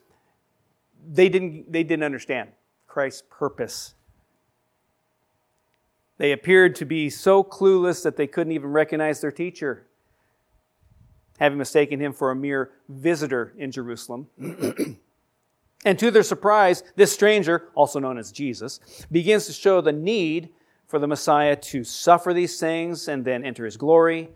they 1.11 1.31
didn't, 1.31 1.73
they 1.73 1.85
didn't 1.85 2.05
understand 2.05 2.51
Christ's 2.87 3.23
purpose. 3.31 3.95
They 6.19 6.33
appeared 6.33 6.77
to 6.77 6.85
be 6.85 7.09
so 7.09 7.43
clueless 7.43 8.03
that 8.03 8.19
they 8.19 8.27
couldn't 8.27 8.53
even 8.53 8.71
recognize 8.71 9.23
their 9.23 9.33
teacher 9.33 9.87
having 11.39 11.57
mistaken 11.57 11.99
him 11.99 12.13
for 12.13 12.31
a 12.31 12.37
mere 12.37 12.73
visitor 12.91 13.55
in 13.57 13.73
Jerusalem. 13.73 14.29
and 15.85 15.99
to 15.99 16.11
their 16.11 16.23
surprise, 16.23 16.83
this 16.95 17.13
stranger, 17.13 17.69
also 17.75 17.99
known 17.99 18.19
as 18.19 18.31
Jesus, 18.31 18.81
begins 19.11 19.47
to 19.47 19.53
show 19.53 19.81
the 19.81 19.93
need 19.93 20.51
for 20.87 20.99
the 20.99 21.09
Messiah 21.09 21.57
to 21.57 21.83
suffer 21.83 22.33
these 22.33 22.61
things 22.61 23.09
and 23.09 23.25
then 23.25 23.45
enter 23.45 23.65
his 23.65 23.77
glory. 23.77 24.31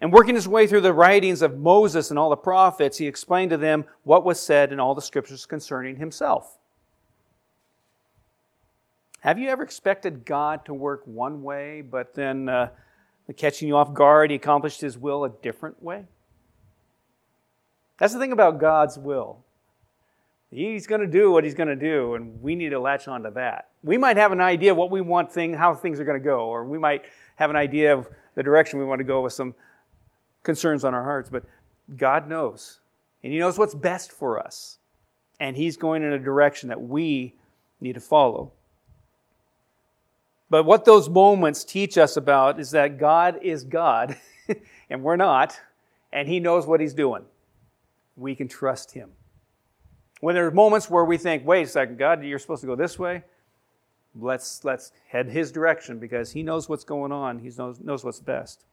And 0.00 0.12
working 0.12 0.34
his 0.34 0.46
way 0.46 0.66
through 0.66 0.82
the 0.82 0.92
writings 0.92 1.42
of 1.42 1.58
Moses 1.58 2.10
and 2.10 2.18
all 2.18 2.30
the 2.30 2.36
prophets, 2.36 2.98
he 2.98 3.06
explained 3.06 3.50
to 3.50 3.56
them 3.56 3.84
what 4.04 4.24
was 4.24 4.38
said 4.38 4.72
in 4.72 4.80
all 4.80 4.94
the 4.94 5.02
scriptures 5.02 5.46
concerning 5.46 5.96
himself. 5.96 6.58
Have 9.20 9.38
you 9.38 9.48
ever 9.48 9.62
expected 9.62 10.24
God 10.24 10.64
to 10.66 10.74
work 10.74 11.02
one 11.06 11.42
way, 11.42 11.80
but 11.80 12.14
then 12.14 12.48
uh, 12.48 12.68
catching 13.36 13.68
you 13.68 13.76
off 13.76 13.92
guard, 13.92 14.30
he 14.30 14.36
accomplished 14.36 14.80
his 14.80 14.96
will 14.96 15.24
a 15.24 15.30
different 15.30 15.82
way? 15.82 16.04
That's 17.98 18.12
the 18.12 18.20
thing 18.20 18.32
about 18.32 18.60
God's 18.60 18.98
will. 18.98 19.45
He's 20.50 20.86
going 20.86 21.00
to 21.00 21.06
do 21.06 21.32
what 21.32 21.44
he's 21.44 21.54
going 21.54 21.68
to 21.68 21.76
do, 21.76 22.14
and 22.14 22.40
we 22.40 22.54
need 22.54 22.70
to 22.70 22.78
latch 22.78 23.08
on 23.08 23.22
to 23.24 23.30
that. 23.32 23.70
We 23.82 23.98
might 23.98 24.16
have 24.16 24.32
an 24.32 24.40
idea 24.40 24.70
of 24.70 24.76
what 24.76 24.90
we 24.90 25.00
want 25.00 25.32
thing, 25.32 25.54
how 25.54 25.74
things 25.74 25.98
are 25.98 26.04
going 26.04 26.20
to 26.20 26.24
go, 26.24 26.46
or 26.46 26.64
we 26.64 26.78
might 26.78 27.04
have 27.36 27.50
an 27.50 27.56
idea 27.56 27.92
of 27.92 28.08
the 28.34 28.42
direction 28.42 28.78
we 28.78 28.84
want 28.84 29.00
to 29.00 29.04
go 29.04 29.22
with 29.22 29.32
some 29.32 29.54
concerns 30.42 30.84
on 30.84 30.94
our 30.94 31.02
hearts, 31.02 31.28
but 31.28 31.44
God 31.96 32.28
knows. 32.28 32.80
And 33.22 33.32
He 33.32 33.38
knows 33.38 33.58
what's 33.58 33.74
best 33.74 34.12
for 34.12 34.38
us. 34.38 34.78
And 35.40 35.56
He's 35.56 35.76
going 35.76 36.02
in 36.02 36.12
a 36.12 36.18
direction 36.18 36.68
that 36.68 36.80
we 36.80 37.34
need 37.80 37.94
to 37.94 38.00
follow. 38.00 38.52
But 40.48 40.64
what 40.64 40.84
those 40.84 41.08
moments 41.08 41.64
teach 41.64 41.98
us 41.98 42.16
about 42.16 42.60
is 42.60 42.70
that 42.70 42.98
God 42.98 43.40
is 43.42 43.64
God, 43.64 44.16
and 44.90 45.02
we're 45.02 45.16
not, 45.16 45.58
and 46.12 46.28
He 46.28 46.38
knows 46.38 46.66
what 46.66 46.80
He's 46.80 46.94
doing. 46.94 47.24
We 48.16 48.36
can 48.36 48.46
trust 48.46 48.92
Him. 48.92 49.10
When 50.20 50.34
there 50.34 50.46
are 50.46 50.50
moments 50.50 50.88
where 50.88 51.04
we 51.04 51.18
think, 51.18 51.46
wait 51.46 51.66
a 51.66 51.70
second, 51.70 51.98
God, 51.98 52.24
you're 52.24 52.38
supposed 52.38 52.62
to 52.62 52.66
go 52.66 52.76
this 52.76 52.98
way, 52.98 53.22
let's, 54.14 54.64
let's 54.64 54.92
head 55.08 55.28
His 55.28 55.52
direction 55.52 55.98
because 55.98 56.32
He 56.32 56.42
knows 56.42 56.68
what's 56.68 56.84
going 56.84 57.12
on, 57.12 57.38
He 57.38 57.50
knows, 57.56 57.80
knows 57.80 58.04
what's 58.04 58.20
best. 58.20 58.64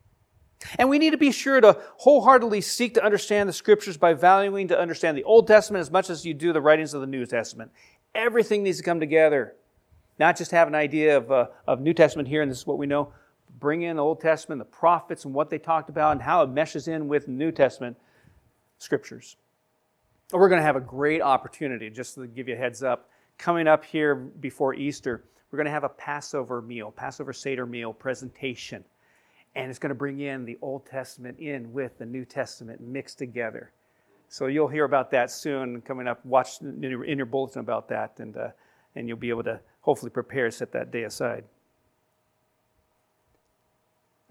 And 0.77 0.89
we 0.89 1.00
need 1.00 1.12
to 1.12 1.17
be 1.17 1.31
sure 1.31 1.59
to 1.59 1.77
wholeheartedly 1.97 2.62
seek 2.62 2.93
to 2.93 3.03
understand 3.03 3.50
the 3.50 3.53
Scriptures 3.53 3.97
by 3.97 4.13
valuing 4.13 4.69
to 4.69 4.79
understand 4.79 5.17
the 5.17 5.23
Old 5.23 5.47
Testament 5.47 5.81
as 5.81 5.91
much 5.91 6.09
as 6.09 6.25
you 6.25 6.33
do 6.33 6.53
the 6.53 6.62
writings 6.62 6.93
of 6.93 7.01
the 7.01 7.07
New 7.07 7.25
Testament. 7.25 7.71
Everything 8.15 8.63
needs 8.63 8.77
to 8.77 8.83
come 8.83 9.00
together. 9.00 9.55
Not 10.19 10.38
just 10.38 10.51
have 10.51 10.67
an 10.67 10.75
idea 10.75 11.17
of, 11.17 11.31
uh, 11.31 11.47
of 11.67 11.81
New 11.81 11.93
Testament 11.93 12.27
here, 12.27 12.41
and 12.41 12.50
this 12.50 12.59
is 12.59 12.67
what 12.67 12.77
we 12.77 12.85
know. 12.85 13.12
Bring 13.59 13.81
in 13.81 13.97
the 13.97 14.03
Old 14.03 14.21
Testament, 14.21 14.59
the 14.59 14.65
prophets, 14.65 15.25
and 15.25 15.33
what 15.33 15.50
they 15.50 15.57
talked 15.57 15.89
about, 15.89 16.13
and 16.13 16.21
how 16.21 16.43
it 16.43 16.50
meshes 16.50 16.88
in 16.88 17.07
with 17.07 17.27
New 17.27 17.51
Testament 17.51 17.97
Scriptures. 18.77 19.35
We're 20.33 20.49
going 20.49 20.61
to 20.61 20.65
have 20.65 20.75
a 20.75 20.81
great 20.81 21.21
opportunity, 21.21 21.91
just 21.91 22.15
to 22.15 22.25
give 22.25 22.47
you 22.47 22.55
a 22.55 22.57
heads 22.57 22.81
up. 22.81 23.09
Coming 23.37 23.67
up 23.67 23.85
here 23.85 24.15
before 24.15 24.73
Easter, 24.73 25.23
we're 25.51 25.57
going 25.57 25.65
to 25.65 25.71
have 25.71 25.83
a 25.83 25.89
Passover 25.89 26.59
meal, 26.59 26.89
Passover 26.89 27.33
Seder 27.33 27.67
meal 27.67 27.93
presentation. 27.93 28.83
And 29.55 29.69
it's 29.69 29.77
going 29.77 29.89
to 29.89 29.95
bring 29.95 30.21
in 30.21 30.43
the 30.43 30.57
Old 30.63 30.87
Testament 30.87 31.37
in 31.37 31.71
with 31.71 31.99
the 31.99 32.05
New 32.07 32.25
Testament 32.25 32.81
mixed 32.81 33.19
together. 33.19 33.71
So 34.27 34.47
you'll 34.47 34.67
hear 34.67 34.85
about 34.85 35.11
that 35.11 35.29
soon 35.29 35.81
coming 35.81 36.07
up. 36.07 36.25
Watch 36.25 36.61
in 36.61 36.81
your, 36.81 37.03
in 37.03 37.19
your 37.19 37.27
bulletin 37.27 37.59
about 37.59 37.87
that, 37.89 38.13
and, 38.17 38.35
uh, 38.35 38.47
and 38.95 39.07
you'll 39.07 39.17
be 39.17 39.29
able 39.29 39.43
to 39.43 39.59
hopefully 39.81 40.09
prepare, 40.09 40.49
set 40.49 40.71
that 40.71 40.89
day 40.89 41.03
aside. 41.03 41.43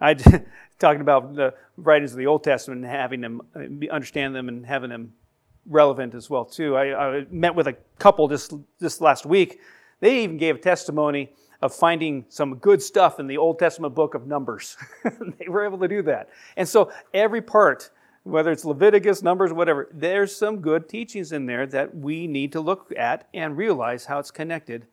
I 0.00 0.14
talking 0.80 1.00
about 1.00 1.36
the 1.36 1.54
writings 1.76 2.10
of 2.10 2.18
the 2.18 2.26
Old 2.26 2.42
Testament 2.42 2.82
and 2.82 2.90
having 2.90 3.20
them 3.20 3.42
uh, 3.54 3.94
understand 3.94 4.34
them 4.34 4.48
and 4.48 4.66
having 4.66 4.90
them 4.90 5.12
relevant 5.66 6.14
as 6.14 6.28
well 6.28 6.44
too. 6.44 6.76
I, 6.76 7.18
I 7.18 7.26
met 7.30 7.54
with 7.54 7.68
a 7.68 7.76
couple 7.98 8.28
just 8.28 8.54
this 8.78 9.00
last 9.00 9.26
week. 9.26 9.60
They 10.00 10.24
even 10.24 10.36
gave 10.36 10.56
a 10.56 10.58
testimony 10.58 11.32
of 11.62 11.72
finding 11.72 12.24
some 12.28 12.56
good 12.56 12.82
stuff 12.82 13.20
in 13.20 13.28
the 13.28 13.38
Old 13.38 13.58
Testament 13.58 13.94
book 13.94 14.14
of 14.14 14.26
Numbers. 14.26 14.76
they 15.38 15.48
were 15.48 15.64
able 15.64 15.78
to 15.78 15.88
do 15.88 16.02
that. 16.02 16.28
And 16.56 16.68
so 16.68 16.90
every 17.14 17.40
part, 17.40 17.90
whether 18.24 18.50
it's 18.50 18.64
Leviticus, 18.64 19.22
Numbers, 19.22 19.52
whatever, 19.52 19.88
there's 19.92 20.34
some 20.34 20.60
good 20.60 20.88
teachings 20.88 21.30
in 21.30 21.46
there 21.46 21.66
that 21.68 21.96
we 21.96 22.26
need 22.26 22.50
to 22.52 22.60
look 22.60 22.92
at 22.96 23.28
and 23.32 23.56
realize 23.56 24.04
how 24.04 24.18
it's 24.18 24.32
connected 24.32 24.86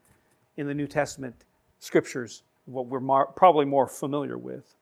in 0.57 0.67
the 0.67 0.73
New 0.73 0.88
Testament 0.88 1.45
scriptures, 1.79 2.43
what 2.65 2.85
we're 2.85 3.25
probably 3.25 3.65
more 3.65 3.88
familiar 3.88 4.38
with. 4.38 4.75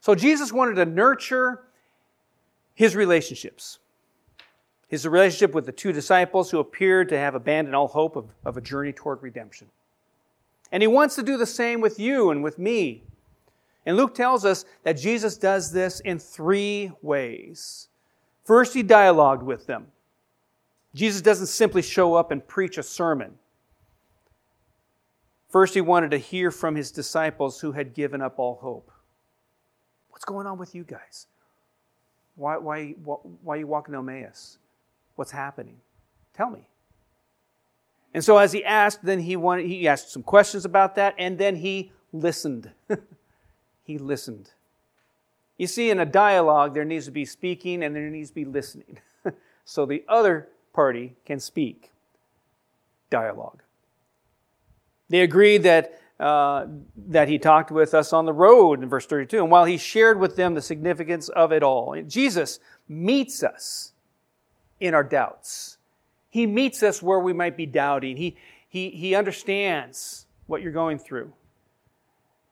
So 0.00 0.14
Jesus 0.14 0.52
wanted 0.52 0.74
to 0.74 0.84
nurture 0.84 1.62
his 2.74 2.96
relationships. 2.96 3.78
His 4.92 5.08
relationship 5.08 5.54
with 5.54 5.64
the 5.64 5.72
two 5.72 5.90
disciples 5.90 6.50
who 6.50 6.58
appeared 6.58 7.08
to 7.08 7.18
have 7.18 7.34
abandoned 7.34 7.74
all 7.74 7.88
hope 7.88 8.14
of, 8.14 8.26
of 8.44 8.58
a 8.58 8.60
journey 8.60 8.92
toward 8.92 9.22
redemption. 9.22 9.68
And 10.70 10.82
he 10.82 10.86
wants 10.86 11.14
to 11.14 11.22
do 11.22 11.38
the 11.38 11.46
same 11.46 11.80
with 11.80 11.98
you 11.98 12.28
and 12.28 12.44
with 12.44 12.58
me. 12.58 13.02
And 13.86 13.96
Luke 13.96 14.14
tells 14.14 14.44
us 14.44 14.66
that 14.82 14.98
Jesus 14.98 15.38
does 15.38 15.72
this 15.72 16.00
in 16.00 16.18
three 16.18 16.92
ways. 17.00 17.88
First, 18.44 18.74
he 18.74 18.82
dialogued 18.82 19.42
with 19.42 19.66
them. 19.66 19.86
Jesus 20.94 21.22
doesn't 21.22 21.46
simply 21.46 21.80
show 21.80 22.12
up 22.12 22.30
and 22.30 22.46
preach 22.46 22.76
a 22.76 22.82
sermon. 22.82 23.32
First, 25.48 25.72
he 25.72 25.80
wanted 25.80 26.10
to 26.10 26.18
hear 26.18 26.50
from 26.50 26.76
his 26.76 26.90
disciples 26.90 27.62
who 27.62 27.72
had 27.72 27.94
given 27.94 28.20
up 28.20 28.38
all 28.38 28.56
hope. 28.56 28.90
What's 30.10 30.26
going 30.26 30.46
on 30.46 30.58
with 30.58 30.74
you 30.74 30.84
guys? 30.84 31.28
Why, 32.34 32.58
why, 32.58 32.90
why 32.90 33.54
are 33.54 33.58
you 33.58 33.66
walking 33.66 33.94
Emmaus? 33.94 34.58
What's 35.16 35.32
happening? 35.32 35.76
Tell 36.34 36.50
me. 36.50 36.68
And 38.14 38.22
so, 38.22 38.38
as 38.38 38.52
he 38.52 38.64
asked, 38.64 39.04
then 39.04 39.20
he, 39.20 39.36
wanted, 39.36 39.66
he 39.66 39.88
asked 39.88 40.12
some 40.12 40.22
questions 40.22 40.64
about 40.64 40.96
that, 40.96 41.14
and 41.18 41.38
then 41.38 41.56
he 41.56 41.92
listened. 42.12 42.70
he 43.84 43.98
listened. 43.98 44.50
You 45.56 45.66
see, 45.66 45.90
in 45.90 46.00
a 46.00 46.06
dialogue, 46.06 46.74
there 46.74 46.84
needs 46.84 47.06
to 47.06 47.10
be 47.10 47.24
speaking 47.24 47.82
and 47.84 47.94
there 47.94 48.10
needs 48.10 48.30
to 48.30 48.34
be 48.34 48.44
listening. 48.44 48.98
so 49.64 49.86
the 49.86 50.04
other 50.08 50.48
party 50.72 51.14
can 51.24 51.38
speak. 51.40 51.90
Dialogue. 53.10 53.62
They 55.08 55.20
agreed 55.20 55.62
that, 55.64 56.00
uh, 56.18 56.66
that 56.96 57.28
he 57.28 57.38
talked 57.38 57.70
with 57.70 57.94
us 57.94 58.12
on 58.12 58.24
the 58.24 58.32
road 58.32 58.82
in 58.82 58.88
verse 58.88 59.06
32. 59.06 59.38
And 59.38 59.50
while 59.50 59.66
he 59.66 59.76
shared 59.76 60.18
with 60.18 60.36
them 60.36 60.54
the 60.54 60.62
significance 60.62 61.28
of 61.28 61.52
it 61.52 61.62
all, 61.62 62.00
Jesus 62.02 62.58
meets 62.88 63.42
us 63.42 63.91
in 64.82 64.94
our 64.94 65.04
doubts. 65.04 65.78
He 66.28 66.44
meets 66.44 66.82
us 66.82 67.00
where 67.00 67.20
we 67.20 67.32
might 67.32 67.56
be 67.56 67.66
doubting. 67.66 68.16
He, 68.16 68.36
he, 68.68 68.90
he 68.90 69.14
understands 69.14 70.26
what 70.46 70.60
you're 70.60 70.72
going 70.72 70.98
through. 70.98 71.32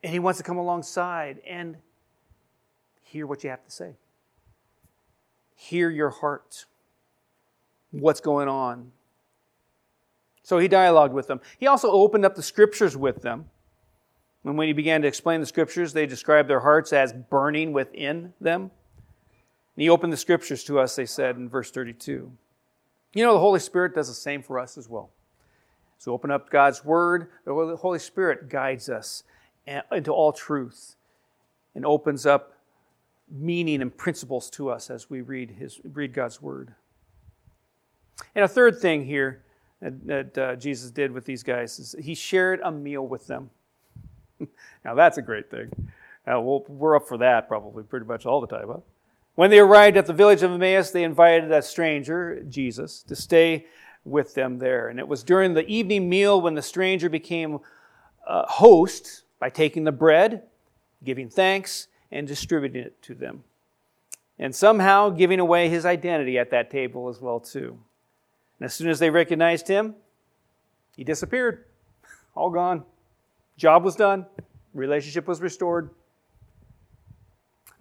And 0.05 0.13
He 0.13 0.21
wants 0.21 0.39
to 0.39 0.45
come 0.45 0.57
alongside 0.57 1.41
and 1.47 1.77
hear 3.03 3.27
what 3.27 3.43
you 3.43 3.51
have 3.51 3.65
to 3.65 3.71
say. 3.71 3.97
Hear 5.57 5.91
your 5.91 6.11
heart. 6.11 6.67
What's 7.91 8.21
going 8.21 8.49
on? 8.49 8.93
So 10.45 10.59
he 10.59 10.69
dialogued 10.69 11.13
with 11.13 11.27
them. 11.27 11.41
He 11.59 11.67
also 11.67 11.91
opened 11.91 12.25
up 12.25 12.37
the 12.37 12.43
scriptures 12.43 12.97
with 12.97 13.23
them. 13.23 13.47
And 14.45 14.57
when 14.57 14.69
he 14.69 14.73
began 14.73 15.03
to 15.03 15.09
explain 15.09 15.41
the 15.41 15.47
scriptures, 15.47 15.93
they 15.93 16.07
described 16.07 16.49
their 16.49 16.61
hearts 16.61 16.93
as 16.93 17.13
burning 17.13 17.73
within 17.73 18.33
them. 18.41 18.71
And 19.81 19.85
he 19.85 19.89
opened 19.89 20.13
the 20.13 20.19
scriptures 20.19 20.63
to 20.65 20.79
us, 20.79 20.95
they 20.95 21.07
said 21.07 21.37
in 21.37 21.49
verse 21.49 21.71
32. 21.71 22.31
You 23.15 23.25
know, 23.25 23.33
the 23.33 23.39
Holy 23.39 23.61
Spirit 23.61 23.95
does 23.95 24.09
the 24.09 24.15
same 24.15 24.43
for 24.43 24.59
us 24.59 24.77
as 24.77 24.91
well. 24.91 25.09
So 25.97 26.13
open 26.13 26.31
up 26.31 26.51
God's 26.51 26.85
Word. 26.85 27.31
The 27.47 27.79
Holy 27.81 27.99
Spirit 27.99 28.51
guides 28.51 28.91
us 28.91 29.25
into 29.67 30.13
all 30.13 30.35
truth 30.35 30.97
and 31.75 31.87
opens 31.87 32.27
up 32.27 32.59
meaning 33.31 33.81
and 33.81 33.97
principles 33.97 34.51
to 34.51 34.69
us 34.69 34.91
as 34.91 35.09
we 35.09 35.23
read, 35.23 35.53
his, 35.53 35.81
read 35.83 36.13
God's 36.13 36.43
Word. 36.43 36.75
And 38.35 38.45
a 38.45 38.49
third 38.49 38.81
thing 38.81 39.07
here 39.07 39.45
that, 39.81 40.07
that 40.07 40.37
uh, 40.39 40.57
Jesus 40.57 40.91
did 40.91 41.11
with 41.11 41.25
these 41.25 41.43
guys 41.43 41.79
is 41.79 41.95
he 41.99 42.15
shared 42.15 42.61
a 42.63 42.71
meal 42.71 43.07
with 43.07 43.27
them. 43.27 43.49
now, 44.85 44.95
that's 44.95 45.17
a 45.17 45.23
great 45.23 45.51
thing. 45.51 45.71
Uh, 46.31 46.39
we 46.39 46.61
we 46.69 46.87
are 46.87 46.97
up 46.97 47.09
for 47.09 47.17
that 47.17 47.49
probably 47.49 47.83
pretty 47.83 48.05
much 48.05 48.27
all 48.27 48.43
the 48.43 48.47
time, 48.47 48.69
huh? 48.69 48.81
When 49.41 49.49
they 49.49 49.59
arrived 49.59 49.97
at 49.97 50.05
the 50.05 50.13
village 50.13 50.43
of 50.43 50.53
Emmaus, 50.53 50.91
they 50.91 51.03
invited 51.03 51.51
a 51.51 51.63
stranger, 51.63 52.43
Jesus, 52.51 53.03
to 53.05 53.17
stay 53.17 53.65
with 54.05 54.35
them 54.35 54.59
there. 54.59 54.89
And 54.89 54.99
it 54.99 55.09
was 55.09 55.23
during 55.23 55.55
the 55.55 55.67
evening 55.67 56.11
meal 56.11 56.43
when 56.43 56.53
the 56.53 56.61
stranger 56.61 57.09
became 57.09 57.61
a 58.27 58.47
host 58.47 59.23
by 59.39 59.49
taking 59.49 59.85
the 59.85 59.93
bread, 59.93 60.43
giving 61.03 61.31
thanks, 61.31 61.89
and 62.13 62.27
distributing 62.27 62.83
it 62.83 63.01
to 63.01 63.15
them. 63.15 63.45
And 64.39 64.55
somehow 64.55 65.09
giving 65.09 65.41
away 65.41 65.71
his 65.71 65.87
identity 65.87 66.39
at 66.39 66.51
that 66.51 66.71
table 66.71 67.09
as 67.09 67.19
well, 67.19 67.41
too. 67.41 67.79
And 68.59 68.67
as 68.67 68.75
soon 68.75 68.91
as 68.91 68.99
they 68.99 69.09
recognized 69.09 69.69
him, 69.69 69.95
he 70.95 71.03
disappeared. 71.03 71.65
All 72.35 72.51
gone. 72.51 72.85
Job 73.57 73.85
was 73.85 73.97
done. 73.97 74.27
Relationship 74.75 75.27
was 75.27 75.41
restored. 75.41 75.89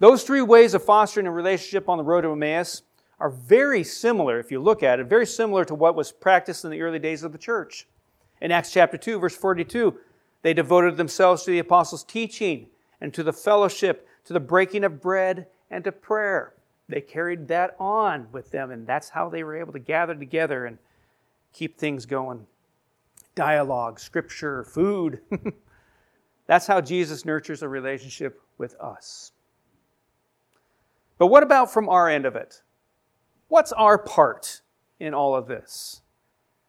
Those 0.00 0.24
three 0.24 0.40
ways 0.40 0.72
of 0.72 0.82
fostering 0.82 1.26
a 1.26 1.30
relationship 1.30 1.86
on 1.88 1.98
the 1.98 2.04
road 2.04 2.22
to 2.22 2.32
Emmaus 2.32 2.82
are 3.18 3.28
very 3.28 3.84
similar, 3.84 4.40
if 4.40 4.50
you 4.50 4.58
look 4.58 4.82
at 4.82 4.98
it, 4.98 5.06
very 5.06 5.26
similar 5.26 5.62
to 5.66 5.74
what 5.74 5.94
was 5.94 6.10
practiced 6.10 6.64
in 6.64 6.70
the 6.70 6.80
early 6.80 6.98
days 6.98 7.22
of 7.22 7.32
the 7.32 7.38
church. 7.38 7.86
In 8.40 8.50
Acts 8.50 8.72
chapter 8.72 8.96
2, 8.96 9.18
verse 9.18 9.36
42, 9.36 9.94
they 10.40 10.54
devoted 10.54 10.96
themselves 10.96 11.44
to 11.44 11.50
the 11.50 11.58
apostles' 11.58 12.02
teaching 12.02 12.68
and 13.02 13.12
to 13.12 13.22
the 13.22 13.32
fellowship, 13.32 14.08
to 14.24 14.32
the 14.32 14.40
breaking 14.40 14.84
of 14.84 15.02
bread, 15.02 15.46
and 15.70 15.84
to 15.84 15.92
prayer. 15.92 16.54
They 16.88 17.02
carried 17.02 17.46
that 17.48 17.76
on 17.78 18.28
with 18.32 18.50
them, 18.50 18.70
and 18.70 18.86
that's 18.86 19.10
how 19.10 19.28
they 19.28 19.44
were 19.44 19.56
able 19.58 19.74
to 19.74 19.78
gather 19.78 20.14
together 20.14 20.64
and 20.64 20.78
keep 21.52 21.76
things 21.76 22.06
going. 22.06 22.46
Dialogue, 23.34 24.00
scripture, 24.00 24.64
food. 24.64 25.20
that's 26.46 26.66
how 26.66 26.80
Jesus 26.80 27.26
nurtures 27.26 27.62
a 27.62 27.68
relationship 27.68 28.40
with 28.56 28.74
us. 28.80 29.32
But 31.20 31.26
what 31.26 31.42
about 31.42 31.70
from 31.70 31.90
our 31.90 32.08
end 32.08 32.24
of 32.24 32.34
it? 32.34 32.62
What's 33.48 33.72
our 33.72 33.98
part 33.98 34.62
in 34.98 35.12
all 35.12 35.36
of 35.36 35.46
this? 35.46 36.00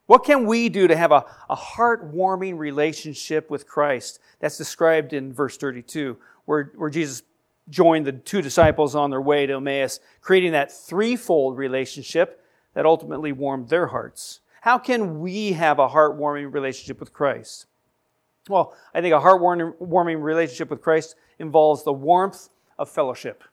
What 0.08 0.26
can 0.26 0.46
we 0.46 0.68
do 0.68 0.90
to 0.90 0.96
have 0.98 1.14
a, 1.14 1.24
a 1.50 1.56
heartwarming 1.56 2.58
relationship 2.58 3.50
with 3.50 3.66
Christ? 3.66 4.20
That's 4.42 4.58
described 4.58 5.14
in 5.14 5.32
verse 5.32 5.56
32, 5.56 6.18
where, 6.44 6.74
where 6.76 6.90
Jesus 6.90 7.24
joined 7.70 8.06
the 8.06 8.12
two 8.12 8.42
disciples 8.42 8.94
on 8.94 9.10
their 9.10 9.22
way 9.22 9.46
to 9.46 9.54
Emmaus, 9.54 10.02
creating 10.20 10.52
that 10.52 10.70
threefold 10.70 11.58
relationship 11.58 12.44
that 12.74 12.86
ultimately 12.86 13.32
warmed 13.32 13.70
their 13.70 13.88
hearts. 13.88 14.42
How 14.60 14.78
can 14.78 15.22
we 15.22 15.54
have 15.54 15.80
a 15.80 15.88
heartwarming 15.88 16.54
relationship 16.54 17.00
with 17.00 17.14
Christ? 17.14 17.68
Well, 18.50 18.76
I 18.94 19.00
think 19.00 19.16
a 19.16 19.20
heartwarming 19.22 20.22
relationship 20.22 20.70
with 20.70 20.82
Christ 20.82 21.16
involves 21.40 21.86
the 21.86 21.94
warmth 21.94 22.50
of 22.78 22.90
fellowship. 22.90 23.46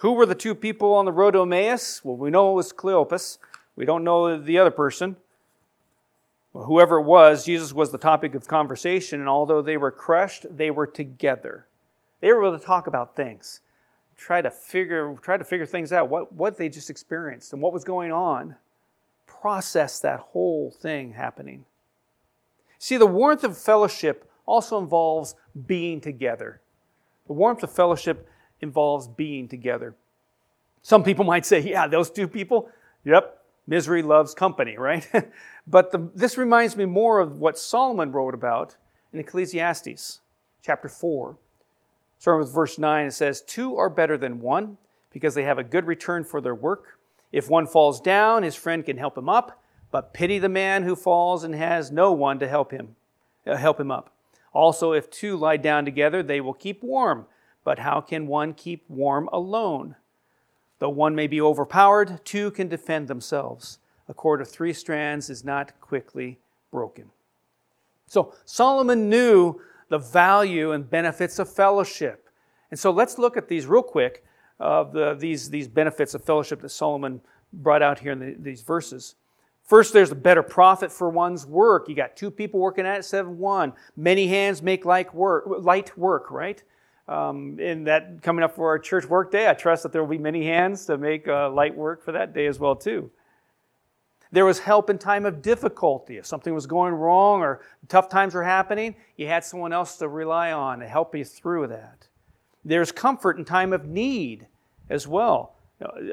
Who 0.00 0.12
were 0.12 0.24
the 0.24 0.34
two 0.34 0.54
people 0.54 0.94
on 0.94 1.04
the 1.04 1.12
road 1.12 1.32
to 1.32 1.42
Emmaus? 1.42 2.02
Well, 2.02 2.16
we 2.16 2.30
know 2.30 2.52
it 2.52 2.54
was 2.54 2.72
Cleopas. 2.72 3.36
We 3.76 3.84
don't 3.84 4.02
know 4.02 4.40
the 4.40 4.58
other 4.58 4.70
person. 4.70 5.16
Well, 6.54 6.64
whoever 6.64 7.00
it 7.00 7.04
was, 7.04 7.44
Jesus 7.44 7.74
was 7.74 7.92
the 7.92 7.98
topic 7.98 8.34
of 8.34 8.48
conversation, 8.48 9.20
and 9.20 9.28
although 9.28 9.60
they 9.60 9.76
were 9.76 9.90
crushed, 9.90 10.46
they 10.56 10.70
were 10.70 10.86
together. 10.86 11.66
They 12.20 12.32
were 12.32 12.46
able 12.46 12.58
to 12.58 12.64
talk 12.64 12.86
about 12.86 13.14
things, 13.14 13.60
try 14.16 14.40
to 14.40 14.50
figure, 14.50 15.14
try 15.20 15.36
to 15.36 15.44
figure 15.44 15.66
things 15.66 15.92
out, 15.92 16.08
what, 16.08 16.32
what 16.32 16.56
they 16.56 16.70
just 16.70 16.88
experienced 16.88 17.52
and 17.52 17.60
what 17.60 17.74
was 17.74 17.84
going 17.84 18.10
on, 18.10 18.56
process 19.26 20.00
that 20.00 20.20
whole 20.20 20.70
thing 20.70 21.12
happening. 21.12 21.66
See, 22.78 22.96
the 22.96 23.04
warmth 23.04 23.44
of 23.44 23.58
fellowship 23.58 24.30
also 24.46 24.78
involves 24.78 25.34
being 25.66 26.00
together. 26.00 26.62
The 27.26 27.34
warmth 27.34 27.62
of 27.62 27.70
fellowship 27.70 28.26
involves 28.60 29.08
being 29.08 29.48
together. 29.48 29.94
Some 30.82 31.02
people 31.02 31.24
might 31.24 31.46
say, 31.46 31.60
yeah, 31.60 31.86
those 31.86 32.10
two 32.10 32.26
people, 32.26 32.70
yep, 33.04 33.42
misery 33.66 34.02
loves 34.02 34.34
company, 34.34 34.76
right? 34.76 35.06
but 35.66 35.90
the, 35.92 36.10
this 36.14 36.38
reminds 36.38 36.76
me 36.76 36.84
more 36.84 37.20
of 37.20 37.38
what 37.38 37.58
Solomon 37.58 38.12
wrote 38.12 38.34
about 38.34 38.76
in 39.12 39.20
Ecclesiastes 39.20 40.20
chapter 40.62 40.88
4. 40.88 41.36
Starting 42.18 42.40
with 42.44 42.54
verse 42.54 42.78
9, 42.78 43.06
it 43.06 43.12
says, 43.12 43.40
Two 43.42 43.76
are 43.76 43.90
better 43.90 44.18
than 44.18 44.40
one 44.40 44.76
because 45.10 45.34
they 45.34 45.44
have 45.44 45.58
a 45.58 45.64
good 45.64 45.86
return 45.86 46.24
for 46.24 46.40
their 46.40 46.54
work. 46.54 46.98
If 47.32 47.48
one 47.48 47.66
falls 47.66 48.00
down, 48.00 48.42
his 48.42 48.56
friend 48.56 48.84
can 48.84 48.98
help 48.98 49.16
him 49.16 49.28
up, 49.28 49.62
but 49.90 50.12
pity 50.12 50.38
the 50.38 50.48
man 50.48 50.82
who 50.82 50.96
falls 50.96 51.44
and 51.44 51.54
has 51.54 51.90
no 51.90 52.12
one 52.12 52.38
to 52.38 52.48
help 52.48 52.72
him, 52.72 52.96
uh, 53.46 53.56
help 53.56 53.80
him 53.80 53.90
up. 53.90 54.12
Also, 54.52 54.92
if 54.92 55.10
two 55.10 55.36
lie 55.36 55.56
down 55.56 55.84
together, 55.84 56.22
they 56.22 56.40
will 56.40 56.54
keep 56.54 56.82
warm. 56.82 57.26
But 57.64 57.78
how 57.78 58.00
can 58.00 58.26
one 58.26 58.54
keep 58.54 58.84
warm 58.88 59.28
alone? 59.32 59.96
Though 60.78 60.90
one 60.90 61.14
may 61.14 61.26
be 61.26 61.40
overpowered, 61.40 62.24
two 62.24 62.50
can 62.50 62.68
defend 62.68 63.08
themselves. 63.08 63.78
A 64.08 64.14
cord 64.14 64.40
of 64.40 64.48
three 64.48 64.72
strands 64.72 65.28
is 65.30 65.44
not 65.44 65.78
quickly 65.80 66.38
broken. 66.70 67.10
So 68.06 68.34
Solomon 68.44 69.08
knew 69.08 69.60
the 69.88 69.98
value 69.98 70.72
and 70.72 70.88
benefits 70.88 71.38
of 71.38 71.52
fellowship. 71.52 72.28
And 72.70 72.78
so 72.78 72.90
let's 72.90 73.18
look 73.18 73.36
at 73.36 73.48
these 73.48 73.66
real 73.66 73.82
quick, 73.82 74.24
of 74.58 74.92
the, 74.92 75.14
these, 75.14 75.50
these 75.50 75.68
benefits 75.68 76.14
of 76.14 76.24
fellowship 76.24 76.60
that 76.60 76.68
Solomon 76.68 77.20
brought 77.52 77.82
out 77.82 77.98
here 77.98 78.12
in 78.12 78.18
the, 78.18 78.36
these 78.38 78.62
verses. 78.62 79.16
First, 79.62 79.92
there's 79.92 80.10
a 80.10 80.16
better 80.16 80.42
profit 80.42 80.90
for 80.90 81.08
one's 81.08 81.46
work. 81.46 81.88
You 81.88 81.94
got 81.94 82.16
two 82.16 82.30
people 82.30 82.60
working 82.60 82.86
at 82.86 82.98
it 83.00 83.12
of 83.12 83.28
one. 83.28 83.72
Many 83.96 84.26
hands 84.26 84.62
make 84.62 84.84
like 84.84 85.14
work, 85.14 85.44
light 85.46 85.96
work, 85.96 86.30
right? 86.30 86.62
Um, 87.10 87.58
in 87.58 87.82
that 87.84 88.22
coming 88.22 88.44
up 88.44 88.54
for 88.54 88.68
our 88.68 88.78
church 88.78 89.04
work 89.04 89.32
day, 89.32 89.48
I 89.48 89.54
trust 89.54 89.82
that 89.82 89.90
there 89.90 90.00
will 90.00 90.10
be 90.10 90.16
many 90.16 90.44
hands 90.44 90.86
to 90.86 90.96
make 90.96 91.26
uh, 91.26 91.50
light 91.50 91.76
work 91.76 92.04
for 92.04 92.12
that 92.12 92.32
day 92.32 92.46
as 92.46 92.60
well 92.60 92.76
too. 92.76 93.10
There 94.30 94.44
was 94.44 94.60
help 94.60 94.88
in 94.90 94.96
time 94.96 95.26
of 95.26 95.42
difficulty. 95.42 96.18
If 96.18 96.26
something 96.26 96.54
was 96.54 96.68
going 96.68 96.94
wrong 96.94 97.40
or 97.40 97.62
tough 97.88 98.08
times 98.08 98.32
were 98.32 98.44
happening, 98.44 98.94
you 99.16 99.26
had 99.26 99.44
someone 99.44 99.72
else 99.72 99.96
to 99.96 100.06
rely 100.06 100.52
on 100.52 100.78
to 100.78 100.86
help 100.86 101.12
you 101.16 101.24
through 101.24 101.66
that. 101.66 102.06
There's 102.64 102.92
comfort 102.92 103.38
in 103.38 103.44
time 103.44 103.72
of 103.72 103.86
need 103.86 104.46
as 104.88 105.08
well. 105.08 105.56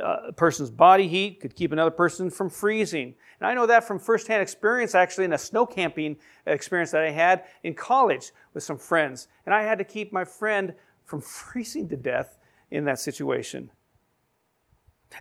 A 0.02 0.32
person's 0.32 0.72
body 0.72 1.08
heat 1.08 1.42
could 1.42 1.56
keep 1.56 1.74
another 1.74 1.92
person 1.92 2.32
from 2.32 2.50
freezing. 2.50 3.14
And 3.40 3.48
I 3.48 3.54
know 3.54 3.68
that 3.68 3.84
from 3.84 4.00
firsthand 4.00 4.42
experience, 4.42 4.96
actually, 4.96 5.26
in 5.26 5.34
a 5.34 5.38
snow 5.38 5.66
camping 5.66 6.16
experience 6.48 6.90
that 6.92 7.04
I 7.04 7.12
had 7.12 7.44
in 7.64 7.76
college 7.76 8.32
with 8.54 8.64
some 8.64 8.78
friends. 8.78 9.28
And 9.46 9.54
I 9.54 9.64
had 9.64 9.78
to 9.78 9.84
keep 9.84 10.12
my 10.12 10.24
friend 10.24 10.74
from 11.08 11.22
freezing 11.22 11.88
to 11.90 11.96
death 11.96 12.38
in 12.70 12.84
that 12.86 13.00
situation. 13.00 13.72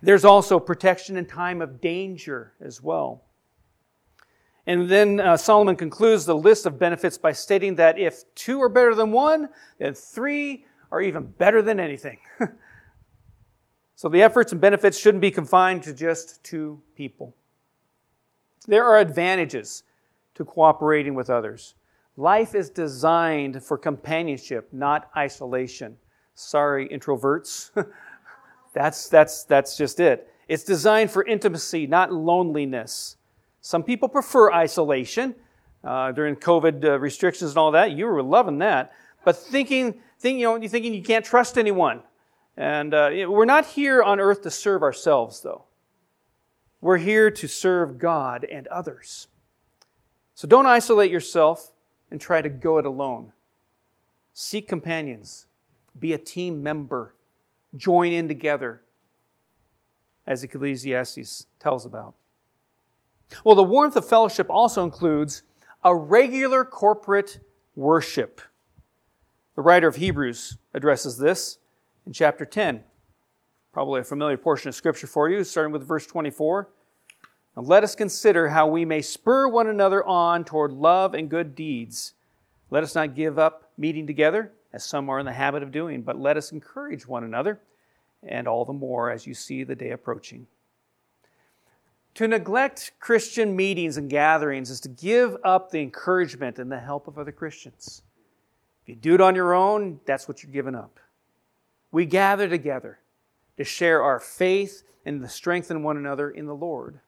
There's 0.03 0.25
also 0.25 0.59
protection 0.59 1.17
in 1.17 1.25
time 1.25 1.61
of 1.61 1.81
danger 1.81 2.53
as 2.61 2.83
well. 2.83 3.23
And 4.67 4.89
then 4.89 5.21
uh, 5.21 5.37
Solomon 5.37 5.77
concludes 5.77 6.25
the 6.25 6.35
list 6.35 6.65
of 6.65 6.77
benefits 6.77 7.17
by 7.17 7.31
stating 7.31 7.75
that 7.75 7.97
if 7.97 8.23
two 8.35 8.61
are 8.61 8.67
better 8.67 8.93
than 8.93 9.13
one, 9.13 9.47
then 9.79 9.93
three 9.93 10.65
are 10.91 11.01
even 11.01 11.25
better 11.25 11.61
than 11.61 11.79
anything. 11.79 12.19
so 13.95 14.09
the 14.09 14.21
efforts 14.21 14.51
and 14.51 14.59
benefits 14.59 14.99
shouldn't 14.99 15.21
be 15.21 15.31
confined 15.31 15.83
to 15.83 15.93
just 15.93 16.43
two 16.43 16.81
people. 16.95 17.33
There 18.67 18.83
are 18.83 18.99
advantages 18.99 19.83
to 20.35 20.43
cooperating 20.43 21.15
with 21.15 21.29
others. 21.29 21.75
Life 22.19 22.55
is 22.55 22.71
designed 22.71 23.63
for 23.63 23.77
companionship, 23.77 24.69
not 24.71 25.11
isolation. 25.15 25.95
Sorry, 26.33 26.89
introverts. 26.89 27.69
that's, 28.73 29.07
that's, 29.07 29.43
that's 29.43 29.77
just 29.77 29.99
it. 29.99 30.27
It's 30.47 30.63
designed 30.63 31.11
for 31.11 31.23
intimacy, 31.23 31.85
not 31.85 32.11
loneliness. 32.11 33.17
Some 33.61 33.83
people 33.83 34.09
prefer 34.09 34.51
isolation 34.51 35.35
uh, 35.83 36.11
during 36.11 36.35
COVID 36.35 36.83
uh, 36.83 36.99
restrictions 36.99 37.51
and 37.51 37.57
all 37.59 37.71
that. 37.71 37.91
You 37.91 38.07
were 38.07 38.23
loving 38.23 38.57
that. 38.59 38.93
But 39.23 39.37
thinking, 39.37 39.99
think, 40.19 40.39
you 40.39 40.45
know, 40.45 40.55
you're 40.55 40.69
thinking 40.69 40.95
you 40.95 41.03
can't 41.03 41.25
trust 41.25 41.55
anyone. 41.55 42.01
And 42.55 42.95
uh, 42.95 43.11
we're 43.27 43.45
not 43.45 43.67
here 43.67 44.01
on 44.01 44.19
earth 44.19 44.41
to 44.41 44.49
serve 44.49 44.81
ourselves, 44.81 45.41
though. 45.41 45.65
We're 46.81 46.97
here 46.97 47.29
to 47.29 47.47
serve 47.47 47.99
God 47.99 48.43
and 48.43 48.65
others. 48.67 49.27
So 50.33 50.47
don't 50.47 50.65
isolate 50.65 51.11
yourself 51.11 51.73
and 52.09 52.19
try 52.19 52.41
to 52.41 52.49
go 52.49 52.77
it 52.77 52.85
alone. 52.85 53.33
Seek 54.33 54.67
companions. 54.67 55.47
Be 55.99 56.13
a 56.13 56.17
team 56.17 56.61
member. 56.61 57.15
Join 57.75 58.11
in 58.11 58.27
together, 58.27 58.81
as 60.25 60.43
Ecclesiastes 60.43 61.47
tells 61.59 61.85
about. 61.85 62.15
Well, 63.43 63.55
the 63.55 63.63
warmth 63.63 63.95
of 63.95 64.07
fellowship 64.07 64.47
also 64.49 64.83
includes 64.83 65.43
a 65.83 65.95
regular 65.95 66.63
corporate 66.63 67.39
worship. 67.75 68.41
The 69.55 69.61
writer 69.61 69.87
of 69.87 69.97
Hebrews 69.97 70.57
addresses 70.73 71.17
this 71.17 71.57
in 72.05 72.13
chapter 72.13 72.45
10. 72.45 72.83
Probably 73.73 74.01
a 74.01 74.03
familiar 74.03 74.37
portion 74.37 74.69
of 74.69 74.75
Scripture 74.75 75.07
for 75.07 75.29
you, 75.29 75.43
starting 75.43 75.73
with 75.73 75.87
verse 75.87 76.05
24. 76.07 76.69
Let 77.59 77.83
us 77.83 77.95
consider 77.95 78.49
how 78.49 78.67
we 78.67 78.85
may 78.85 79.01
spur 79.01 79.47
one 79.47 79.65
another 79.65 80.05
on 80.05 80.45
toward 80.45 80.71
love 80.71 81.15
and 81.15 81.27
good 81.27 81.55
deeds. 81.55 82.13
Let 82.69 82.83
us 82.83 82.93
not 82.93 83.15
give 83.15 83.39
up 83.39 83.71
meeting 83.77 84.05
together, 84.05 84.51
as 84.71 84.83
some 84.83 85.09
are 85.09 85.17
in 85.17 85.25
the 85.25 85.33
habit 85.33 85.63
of 85.63 85.71
doing, 85.71 86.03
but 86.03 86.19
let 86.19 86.37
us 86.37 86.51
encourage 86.51 87.07
one 87.07 87.23
another, 87.23 87.59
and 88.21 88.47
all 88.47 88.63
the 88.63 88.73
more 88.73 89.09
as 89.09 89.25
you 89.25 89.33
see 89.33 89.63
the 89.63 89.75
day 89.75 89.89
approaching. 89.89 90.45
To 92.13 92.27
neglect 92.27 92.91
Christian 92.99 93.55
meetings 93.55 93.97
and 93.97 94.07
gatherings 94.07 94.69
is 94.69 94.79
to 94.81 94.89
give 94.89 95.35
up 95.43 95.71
the 95.71 95.81
encouragement 95.81 96.59
and 96.59 96.71
the 96.71 96.79
help 96.79 97.07
of 97.07 97.17
other 97.17 97.31
Christians. 97.31 98.03
If 98.83 98.89
you 98.89 98.95
do 98.95 99.15
it 99.15 99.21
on 99.21 99.33
your 99.33 99.55
own, 99.55 99.99
that's 100.05 100.27
what 100.27 100.43
you're 100.43 100.51
giving 100.51 100.75
up. 100.75 100.99
We 101.91 102.05
gather 102.05 102.47
together 102.47 102.99
to 103.57 103.63
share 103.63 104.03
our 104.03 104.19
faith 104.19 104.83
and 105.05 105.21
to 105.21 105.27
strengthen 105.29 105.81
one 105.81 105.97
another 105.97 106.29
in 106.29 106.45
the 106.45 106.55
Lord. 106.55 106.99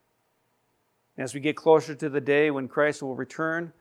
As 1.20 1.34
we 1.34 1.42
get 1.42 1.58
closer 1.58 1.94
to 1.94 2.08
the 2.08 2.22
day 2.22 2.50
when 2.50 2.70
Christ 2.70 3.04
will 3.04 3.16
return, 3.16 3.74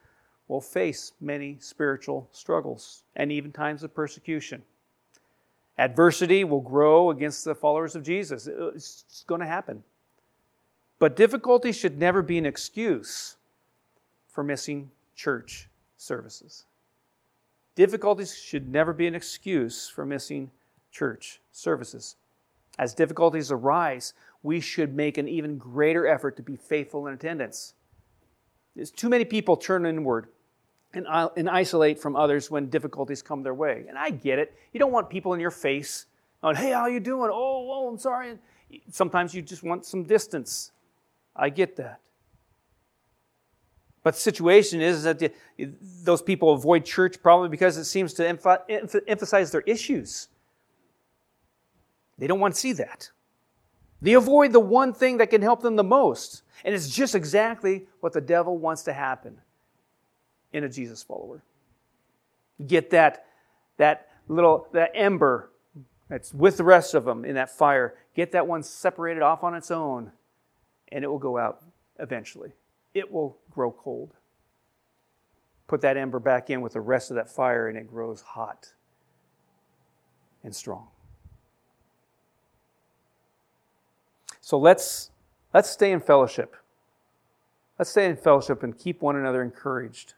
we'll 0.49 0.61
face 0.61 1.13
many 1.21 1.57
spiritual 1.61 2.29
struggles 2.33 3.05
and 3.15 3.31
even 3.31 3.53
times 3.53 3.85
of 3.85 3.95
persecution. 3.95 4.65
Adversity 5.79 6.43
will 6.43 6.61
grow 6.61 7.11
against 7.11 7.45
the 7.45 7.55
followers 7.55 7.95
of 7.95 8.03
Jesus. 8.03 8.49
It's 8.49 9.25
going 9.29 9.41
to 9.41 9.47
happen. 9.47 9.85
But 10.99 11.15
difficulty 11.15 11.71
should 11.71 11.97
never 11.97 12.23
be 12.23 12.39
an 12.39 12.47
excuse 12.47 13.37
for 14.27 14.43
missing 14.43 14.91
church 15.15 15.69
services. 15.97 16.65
Difficulties 17.77 18.37
should 18.37 18.69
never 18.69 18.93
be 18.93 19.07
an 19.07 19.15
excuse 19.15 19.89
for 19.89 20.05
missing 20.05 20.51
church 20.91 21.41
services. 21.53 22.17
As 22.81 22.95
difficulties 22.95 23.53
arise, 23.53 24.15
we 24.43 24.61
should 24.61 24.95
make 24.95 25.19
an 25.19 25.29
even 25.29 25.59
greater 25.59 26.07
effort 26.07 26.37
to 26.37 26.43
be 26.43 26.57
faithful 26.57 27.07
in 27.07 27.15
attendance. 27.15 27.75
There's 28.77 28.91
too 28.91 29.09
many 29.09 29.25
people 29.25 29.57
turn 29.57 29.85
inward 29.87 30.29
and, 30.95 31.07
and 31.37 31.51
isolate 31.51 31.99
from 31.99 32.17
others 32.17 32.51
when 32.51 32.71
difficulties 32.71 33.23
come 33.23 33.43
their 33.43 33.55
way. 33.55 33.85
And 33.89 33.99
I 33.99 34.11
get 34.11 34.39
it. 34.39 34.57
You 34.73 34.81
don't 34.81 34.93
want 34.93 35.11
people 35.11 35.35
in 35.35 35.41
your 35.41 35.51
face 35.51 36.07
on, 36.43 36.55
hey, 36.55 36.71
how 36.71 36.87
you 36.87 37.01
doing? 37.01 37.31
Oh, 37.33 37.69
oh, 37.71 37.89
I'm 37.89 37.99
sorry. 37.99 38.39
Sometimes 38.91 39.35
you 39.35 39.43
just 39.43 39.63
want 39.63 39.85
some 39.85 40.05
distance. 40.05 40.71
I 41.35 41.51
get 41.51 41.77
that. 41.77 42.01
But 44.05 44.15
the 44.15 44.21
situation 44.21 44.81
is 44.81 45.03
that 45.03 45.35
those 46.05 46.23
people 46.23 46.53
avoid 46.53 46.85
church 46.85 47.21
probably 47.21 47.49
because 47.49 47.77
it 47.77 47.85
seems 47.85 48.15
to 48.15 48.27
emphasize 49.09 49.51
their 49.51 49.63
issues. 49.63 50.29
They 52.17 52.27
don't 52.27 52.41
want 52.41 52.55
to 52.55 52.61
see 52.61 52.73
that. 52.75 53.11
They 54.01 54.15
avoid 54.15 54.53
the 54.53 54.61
one 54.61 54.93
thing 54.93 55.19
that 55.19 55.31
can 55.31 55.43
help 55.43 55.61
them 55.61 55.77
the 55.77 55.85
most. 55.85 56.43
And 56.65 56.75
it's 56.75 56.89
just 56.89 57.15
exactly 57.15 57.87
what 58.01 58.13
the 58.13 58.21
devil 58.21 58.59
wants 58.59 58.83
to 58.85 58.93
happen 58.93 59.39
in 60.53 60.65
a 60.65 60.69
Jesus 60.69 61.03
follower. 61.03 61.43
Get 62.65 62.91
that, 62.91 63.27
that 63.77 64.09
little 64.29 64.67
that 64.73 64.93
ember 64.95 65.51
that's 66.09 66.33
with 66.33 66.57
the 66.57 66.65
rest 66.65 66.95
of 66.95 67.05
them 67.05 67.25
in 67.25 67.35
that 67.35 67.51
fire. 67.51 67.95
Get 68.15 68.33
that 68.33 68.47
one 68.47 68.63
separated 68.63 69.23
off 69.23 69.45
on 69.45 69.55
its 69.55 69.71
own, 69.71 70.13
and 70.91 71.05
it 71.05 71.09
will 71.09 71.19
go 71.19 71.39
out 71.39 71.63
eventually. 71.99 72.53
It 72.95 73.13
will 73.13 73.39
grow 73.51 73.71
cold. 73.71 74.15
Put 75.67 75.83
that 75.83 75.97
ember 75.97 76.19
back 76.19 76.49
in 76.51 76.63
with 76.63 76.73
the 76.73 76.81
rest 76.81 77.11
of 77.11 77.17
that 77.17 77.31
fire, 77.31 77.69
and 77.69 77.77
it 77.77 77.87
grows 77.87 78.23
hot 78.23 78.73
and 80.43 80.55
strong. 80.55 80.89
So 84.49 84.59
let's, 84.59 85.11
let's 85.53 85.69
stay 85.69 85.93
in 85.93 86.01
fellowship. 86.01 86.57
Let's 87.79 87.91
stay 87.91 88.07
in 88.07 88.17
fellowship 88.17 88.63
and 88.63 88.79
keep 88.79 89.03
one 89.03 89.15
another 89.15 89.43
encouraged. 89.43 90.15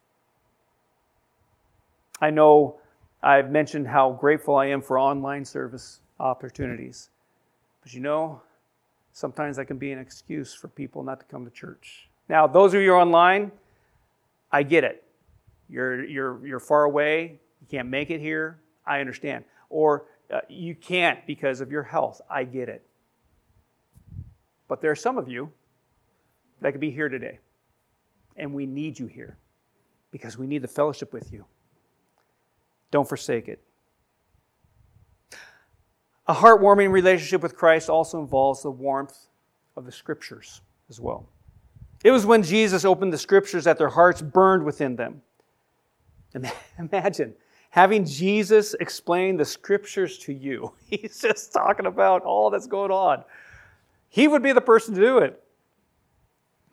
I 2.20 2.30
know 2.30 2.78
I've 3.24 3.50
mentioned 3.50 3.88
how 3.88 4.12
grateful 4.12 4.54
I 4.54 4.66
am 4.66 4.82
for 4.82 5.00
online 5.00 5.44
service 5.44 5.98
opportunities. 6.20 7.10
But 7.82 7.92
you 7.92 7.98
know, 7.98 8.40
sometimes 9.12 9.56
that 9.56 9.64
can 9.64 9.78
be 9.78 9.90
an 9.90 9.98
excuse 9.98 10.54
for 10.54 10.68
people 10.68 11.02
not 11.02 11.18
to 11.18 11.26
come 11.26 11.44
to 11.44 11.50
church. 11.50 12.08
Now, 12.28 12.46
those 12.46 12.72
of 12.72 12.82
you 12.82 12.92
online, 12.92 13.50
I 14.52 14.62
get 14.62 14.84
it. 14.84 15.02
You're, 15.68 16.04
you're, 16.04 16.46
you're 16.46 16.60
far 16.60 16.84
away, 16.84 17.40
you 17.60 17.66
can't 17.68 17.88
make 17.88 18.10
it 18.10 18.20
here. 18.20 18.60
I 18.86 19.00
understand. 19.00 19.42
Or 19.70 20.04
uh, 20.32 20.42
you 20.48 20.76
can't 20.76 21.18
because 21.26 21.60
of 21.60 21.72
your 21.72 21.82
health. 21.82 22.20
I 22.30 22.44
get 22.44 22.68
it. 22.68 22.84
But 24.70 24.80
there 24.80 24.92
are 24.92 24.96
some 24.96 25.18
of 25.18 25.28
you 25.28 25.50
that 26.60 26.70
could 26.70 26.80
be 26.80 26.92
here 26.92 27.08
today. 27.08 27.40
And 28.36 28.54
we 28.54 28.66
need 28.66 29.00
you 29.00 29.06
here 29.06 29.36
because 30.12 30.38
we 30.38 30.46
need 30.46 30.62
the 30.62 30.68
fellowship 30.68 31.12
with 31.12 31.32
you. 31.32 31.44
Don't 32.92 33.08
forsake 33.08 33.48
it. 33.48 33.60
A 36.28 36.32
heartwarming 36.32 36.92
relationship 36.92 37.42
with 37.42 37.56
Christ 37.56 37.90
also 37.90 38.20
involves 38.20 38.62
the 38.62 38.70
warmth 38.70 39.26
of 39.76 39.86
the 39.86 39.90
scriptures 39.90 40.60
as 40.88 41.00
well. 41.00 41.28
It 42.04 42.12
was 42.12 42.24
when 42.24 42.44
Jesus 42.44 42.84
opened 42.84 43.12
the 43.12 43.18
scriptures 43.18 43.64
that 43.64 43.76
their 43.76 43.88
hearts 43.88 44.22
burned 44.22 44.64
within 44.64 44.94
them. 44.94 45.20
Imagine 46.78 47.34
having 47.70 48.04
Jesus 48.04 48.74
explain 48.74 49.36
the 49.36 49.44
scriptures 49.44 50.16
to 50.18 50.32
you. 50.32 50.72
He's 50.86 51.20
just 51.20 51.52
talking 51.52 51.86
about 51.86 52.22
all 52.22 52.50
that's 52.50 52.68
going 52.68 52.92
on. 52.92 53.24
He 54.10 54.26
would 54.28 54.42
be 54.42 54.52
the 54.52 54.60
person 54.60 54.94
to 54.96 55.00
do 55.00 55.18
it. 55.18 55.42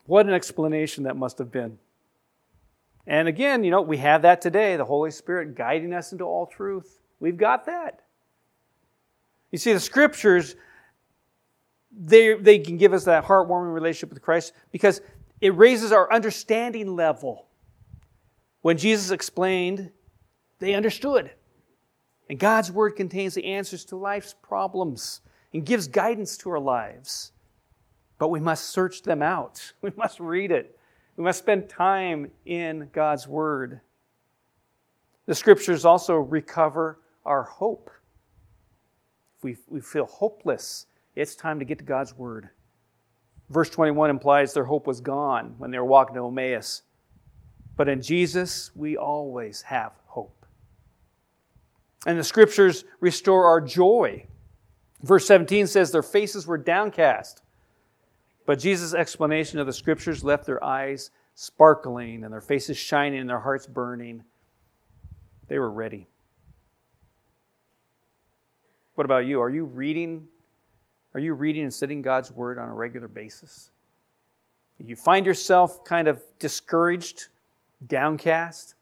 What 0.05 0.25
an 0.25 0.33
explanation 0.33 1.03
that 1.03 1.15
must 1.15 1.37
have 1.37 1.51
been. 1.51 1.77
And 3.05 3.27
again, 3.27 3.63
you 3.63 3.71
know, 3.71 3.81
we 3.81 3.97
have 3.97 4.23
that 4.23 4.41
today 4.41 4.75
the 4.75 4.83
Holy 4.83 5.11
Spirit 5.11 5.55
guiding 5.55 5.93
us 5.93 6.11
into 6.11 6.25
all 6.25 6.47
truth. 6.47 6.99
We've 7.19 7.37
got 7.37 7.67
that. 7.67 8.01
You 9.51 9.59
see, 9.59 9.71
the 9.71 9.79
scriptures, 9.79 10.55
they, 11.95 12.33
they 12.33 12.59
can 12.59 12.77
give 12.77 12.91
us 12.91 13.05
that 13.05 13.23
heartwarming 13.23 13.73
relationship 13.73 14.09
with 14.09 14.21
Christ 14.21 14.53
because 14.71 14.99
it 15.39 15.55
raises 15.55 15.91
our 15.91 16.11
understanding 16.11 16.95
level. 16.95 17.47
When 18.61 18.77
Jesus 18.77 19.11
explained, 19.11 19.91
they 20.59 20.73
understood. 20.73 21.31
And 22.29 22.39
God's 22.39 22.71
Word 22.71 22.91
contains 22.91 23.35
the 23.35 23.45
answers 23.45 23.85
to 23.85 23.95
life's 23.95 24.35
problems 24.41 25.21
and 25.53 25.65
gives 25.65 25.87
guidance 25.87 26.37
to 26.37 26.49
our 26.49 26.59
lives. 26.59 27.31
But 28.19 28.29
we 28.29 28.39
must 28.39 28.69
search 28.69 29.03
them 29.03 29.21
out, 29.21 29.73
we 29.81 29.91
must 29.95 30.19
read 30.19 30.51
it. 30.51 30.77
We 31.15 31.23
must 31.23 31.39
spend 31.39 31.67
time 31.67 32.29
in 32.45 32.89
God's 32.93 33.27
Word. 33.27 33.81
The 35.25 35.33
Scriptures 35.33 35.83
also 35.83 36.15
recover 36.15 36.99
our 37.25 37.43
hope. 37.43 37.89
If 39.37 39.43
we, 39.43 39.57
we 39.67 39.81
feel 39.81 40.05
hopeless, 40.05 40.85
it's 41.15 41.35
time 41.35 41.57
to 41.57 41.65
get 41.65 41.79
to 41.79 41.83
God's 41.83 42.15
Word. 42.15 42.49
Verse 43.49 43.69
21 43.69 44.09
implies 44.11 44.53
their 44.53 44.65
hope 44.65 44.85
was 44.85 45.01
gone 45.01 45.55
when 45.57 45.71
they 45.71 45.79
were 45.79 45.85
walking 45.85 46.15
to 46.15 46.27
Emmaus. 46.27 46.83
But 47.75 47.89
in 47.89 48.01
Jesus, 48.01 48.71
we 48.75 48.97
always 48.97 49.61
have 49.63 49.93
hope. 50.05 50.45
And 52.05 52.17
the 52.17 52.23
Scriptures 52.23 52.85
restore 52.99 53.45
our 53.45 53.61
joy. 53.61 54.27
Verse 55.01 55.27
17 55.27 55.67
says, 55.67 55.91
Their 55.91 56.03
faces 56.03 56.47
were 56.47 56.57
downcast. 56.57 57.41
But 58.45 58.59
Jesus' 58.59 58.93
explanation 58.93 59.59
of 59.59 59.67
the 59.67 59.73
scriptures 59.73 60.23
left 60.23 60.45
their 60.45 60.63
eyes 60.63 61.11
sparkling 61.35 62.23
and 62.23 62.33
their 62.33 62.41
faces 62.41 62.77
shining 62.77 63.19
and 63.19 63.29
their 63.29 63.39
hearts 63.39 63.67
burning. 63.67 64.23
They 65.47 65.59
were 65.59 65.69
ready. 65.69 66.07
What 68.95 69.05
about 69.05 69.25
you? 69.25 69.41
Are 69.41 69.49
you 69.49 69.65
reading? 69.65 70.27
Are 71.13 71.19
you 71.19 71.33
reading 71.33 71.63
and 71.63 71.73
studying 71.73 72.01
God's 72.01 72.31
word 72.31 72.57
on 72.57 72.69
a 72.69 72.73
regular 72.73 73.07
basis? 73.07 73.69
You 74.79 74.95
find 74.95 75.25
yourself 75.25 75.83
kind 75.83 76.07
of 76.07 76.21
discouraged, 76.39 77.27
downcast. 77.85 78.75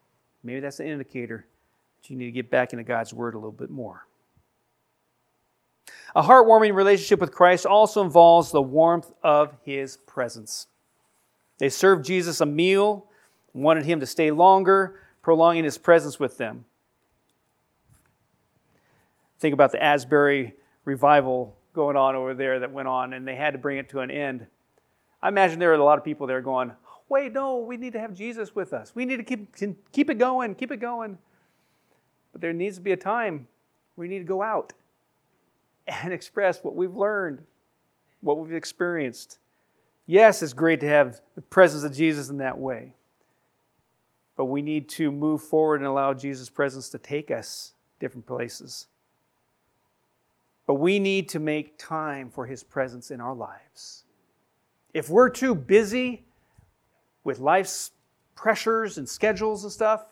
Maybe 0.43 0.60
that's 0.60 0.80
an 0.80 0.88
indicator 0.88 1.45
that 2.01 2.10
you 2.10 2.17
need 2.17 2.25
to 2.25 2.32
get 2.32 2.49
back 2.49 2.73
into 2.73 2.84
God's 2.84 3.13
word 3.13 3.34
a 3.34 3.38
little 3.38 3.51
bit 3.51 3.69
more. 3.69 4.06
A 6.15 6.23
heartwarming 6.23 6.73
relationship 6.73 7.19
with 7.19 7.34
Christ 7.34 7.65
also 7.65 8.01
involves 8.01 8.49
the 8.51 8.62
warmth 8.62 9.12
of 9.21 9.54
his 9.63 9.97
presence. 9.97 10.67
They 11.58 11.67
served 11.67 12.06
Jesus 12.06 12.39
a 12.39 12.45
meal, 12.45 13.08
wanted 13.54 13.86
him 13.86 13.99
to 13.99 14.06
stay 14.06 14.32
longer, 14.32 15.01
prolonging 15.21 15.65
his 15.65 15.78
presence 15.78 16.17
with 16.17 16.38
them. 16.38 16.63
Think 19.39 19.54
about 19.54 19.73
the 19.73 19.84
Asbury 19.84 20.56
revival 20.86 21.58
going 21.73 21.97
on 21.97 22.15
over 22.15 22.34
there 22.34 22.60
that 22.60 22.71
went 22.71 22.88
on, 22.88 23.12
and 23.12 23.28
they 23.28 23.36
had 23.36 23.51
to 23.51 23.60
bring 23.60 23.78
it 23.78 23.89
to 23.89 23.99
an 23.99 24.10
end. 24.10 24.47
I 25.21 25.28
imagine 25.28 25.60
there 25.60 25.69
were 25.69 25.75
a 25.75 25.84
lot 25.84 25.97
of 25.97 26.06
people 26.06 26.28
there 26.28 26.41
going, 26.41 26.71
Wait, 27.10 27.34
no, 27.34 27.58
we 27.58 27.75
need 27.75 27.93
to 27.93 27.99
have 27.99 28.13
Jesus 28.13 28.56
with 28.56 28.73
us. 28.73 28.93
We 28.95 29.06
need 29.06 29.17
to 29.17 29.23
keep, 29.23 29.54
keep 29.91 30.10
it 30.10 30.17
going, 30.17 30.56
keep 30.56 30.71
it 30.71 30.78
going. 30.78 31.17
But 32.32 32.41
there 32.41 32.54
needs 32.54 32.78
to 32.78 32.82
be 32.82 32.93
a 32.93 32.97
time 32.97 33.47
where 33.93 34.08
we 34.08 34.13
need 34.13 34.19
to 34.19 34.25
go 34.25 34.41
out 34.41 34.73
and 35.88 36.13
express 36.13 36.63
what 36.63 36.76
we've 36.76 36.95
learned, 36.95 37.43
what 38.21 38.38
we've 38.39 38.54
experienced. 38.54 39.39
Yes, 40.06 40.41
it's 40.43 40.54
great 40.54 40.80
to 40.82 40.88
have 40.88 41.21
the 41.36 41.41
presence 41.41 41.84
of 41.84 41.93
Jesus 41.93 42.30
in 42.30 42.38
that 42.38 42.58
way. 42.58 42.93
But 44.36 44.45
we 44.45 44.62
need 44.62 44.89
to 44.89 45.12
move 45.12 45.41
forward 45.41 45.78
and 45.78 45.88
allow 45.88 46.13
Jesus' 46.13 46.50
presence 46.50 46.89
to 46.89 46.98
take 46.98 47.32
us 47.32 47.74
different 48.00 48.26
places. 48.26 48.88
But 50.67 50.76
we 50.76 51.00
need 51.00 51.30
to 51.30 51.39
make 51.39 51.78
time 51.78 52.30
for 52.30 52.45
his 52.45 52.63
presence 52.63 53.12
in 53.12 53.21
our 53.21 53.34
lives. 53.34 54.04
If 54.93 55.10
we're 55.10 55.30
too 55.30 55.56
busy 55.56 56.26
with 57.24 57.39
life's 57.39 57.91
pressures 58.36 58.98
and 58.98 59.08
schedules 59.08 59.63
and 59.63 59.71
stuff, 59.71 60.06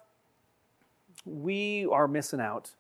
we 1.26 1.88
are 1.92 2.08
missing 2.08 2.40
out 2.40 2.72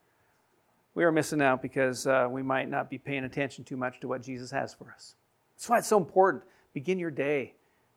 we 0.96 1.04
are 1.04 1.12
missing 1.12 1.42
out 1.42 1.62
because 1.62 2.06
uh, 2.06 2.28
we 2.30 2.44
might 2.44 2.70
not 2.70 2.90
be 2.90 2.98
paying 2.98 3.24
attention 3.24 3.64
too 3.64 3.78
much 3.78 4.00
to 4.02 4.08
what 4.08 4.22
Jesus 4.22 4.52
has 4.52 4.74
for 4.74 4.92
us. 4.94 5.16
That's 5.56 5.70
why 5.70 5.78
it's 5.80 5.88
so 5.88 5.98
important. 5.98 6.44
Begin 6.74 7.00
your 7.00 7.12
day 7.12 7.54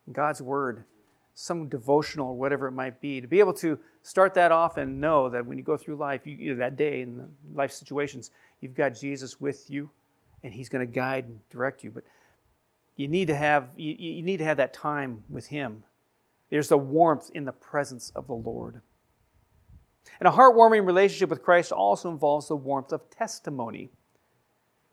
in 0.06 0.12
God's 0.12 0.40
Word, 0.40 0.84
some 1.34 1.68
devotional 1.68 2.28
or 2.28 2.34
whatever 2.34 2.66
it 2.66 2.72
might 2.72 3.00
be, 3.00 3.20
to 3.20 3.26
be 3.26 3.40
able 3.40 3.52
to 3.54 3.78
start 4.02 4.34
that 4.34 4.52
off 4.52 4.76
and 4.76 5.00
know 5.00 5.28
that 5.28 5.44
when 5.44 5.58
you 5.58 5.64
go 5.64 5.76
through 5.76 5.96
life, 5.96 6.22
you, 6.26 6.54
that 6.56 6.76
day 6.76 7.02
in 7.02 7.28
life 7.54 7.72
situations, 7.72 8.30
you've 8.60 8.74
got 8.74 8.90
Jesus 8.90 9.40
with 9.40 9.68
you, 9.68 9.90
and 10.42 10.54
He's 10.54 10.68
going 10.68 10.86
to 10.86 10.92
guide 10.92 11.24
and 11.24 11.40
direct 11.50 11.84
you. 11.84 11.90
But 11.90 12.04
you 12.96 13.08
need 13.08 13.26
to 13.26 13.34
have 13.34 13.68
you, 13.76 13.94
you 13.98 14.22
need 14.22 14.38
to 14.38 14.44
have 14.44 14.56
that 14.56 14.72
time 14.72 15.24
with 15.28 15.48
Him. 15.48 15.84
There's 16.50 16.68
the 16.68 16.78
warmth 16.78 17.30
in 17.34 17.44
the 17.44 17.52
presence 17.52 18.12
of 18.14 18.26
the 18.26 18.34
Lord. 18.34 18.80
And 20.20 20.28
a 20.28 20.32
heartwarming 20.32 20.86
relationship 20.86 21.30
with 21.30 21.42
Christ 21.42 21.72
also 21.72 22.10
involves 22.10 22.48
the 22.48 22.56
warmth 22.56 22.92
of 22.92 23.10
testimony. 23.10 23.90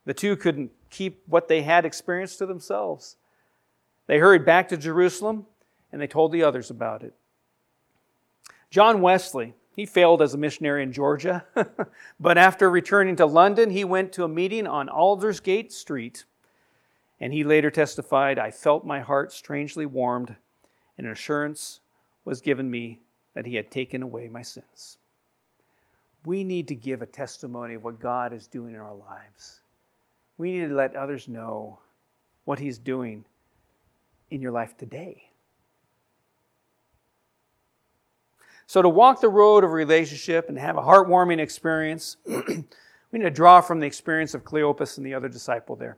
The 0.06 0.14
two 0.14 0.36
couldn't 0.36 0.72
keep 0.90 1.24
what 1.28 1.48
they 1.48 1.62
had 1.62 1.86
experienced 1.86 2.40
to 2.40 2.46
themselves. 2.46 3.16
They 4.08 4.20
hurried 4.20 4.46
back 4.46 4.68
to 4.70 4.78
Jerusalem 4.78 5.46
and 5.92 6.02
they 6.02 6.08
told 6.08 6.32
the 6.32 6.44
others 6.44 6.70
about 6.70 7.04
it. 7.04 7.14
John 8.70 9.02
Wesley, 9.02 9.54
he 9.76 9.86
failed 9.86 10.22
as 10.22 10.34
a 10.34 10.38
missionary 10.38 10.84
in 10.84 10.92
Georgia, 10.92 11.46
but 12.20 12.38
after 12.38 12.70
returning 12.70 13.16
to 13.18 13.26
London, 13.26 13.70
he 13.70 13.84
went 13.84 14.12
to 14.14 14.24
a 14.24 14.28
meeting 14.28 14.68
on 14.68 14.90
Aldersgate 14.90 15.72
Street. 15.72 16.26
And 17.20 17.32
he 17.32 17.44
later 17.44 17.72
testified, 17.72 18.38
I 18.38 18.52
felt 18.52 18.86
my 18.86 19.00
heart 19.00 19.32
strangely 19.32 19.86
warmed, 19.86 20.36
and 20.98 21.08
an 21.08 21.14
assurance 21.14 21.80
was 22.26 22.42
given 22.42 22.70
me 22.70 23.00
that 23.34 23.46
he 23.46 23.56
had 23.56 23.72
taken 23.72 24.02
away 24.02 24.28
my 24.28 24.42
sins. 24.42 24.98
We 26.26 26.44
need 26.44 26.68
to 26.70 26.76
give 26.76 27.02
a 27.02 27.06
testimony 27.06 27.74
of 27.76 27.84
what 27.84 28.00
God 28.00 28.34
is 28.34 28.48
doing 28.48 28.74
in 28.74 28.80
our 28.80 28.96
lives. 28.96 29.62
We 30.38 30.52
need 30.52 30.70
to 30.70 30.76
let 30.76 30.96
others 30.96 31.28
know 31.28 31.80
what 32.46 32.60
he's 32.60 32.78
doing 32.78 33.26
in 34.30 34.42
your 34.42 34.52
life 34.52 34.78
today. 34.78 35.30
So, 38.66 38.82
to 38.82 38.90
walk 38.90 39.22
the 39.22 39.30
road 39.30 39.64
of 39.64 39.72
relationship 39.72 40.50
and 40.50 40.58
have 40.58 40.78
a 40.78 40.82
heartwarming 40.82 41.40
experience, 41.40 42.18
we 42.26 42.66
need 43.12 43.24
to 43.24 43.30
draw 43.30 43.62
from 43.62 43.80
the 43.80 43.86
experience 43.86 44.34
of 44.34 44.44
Cleopas 44.44 44.98
and 44.98 45.06
the 45.06 45.14
other 45.14 45.28
disciple 45.28 45.76
there. 45.76 45.98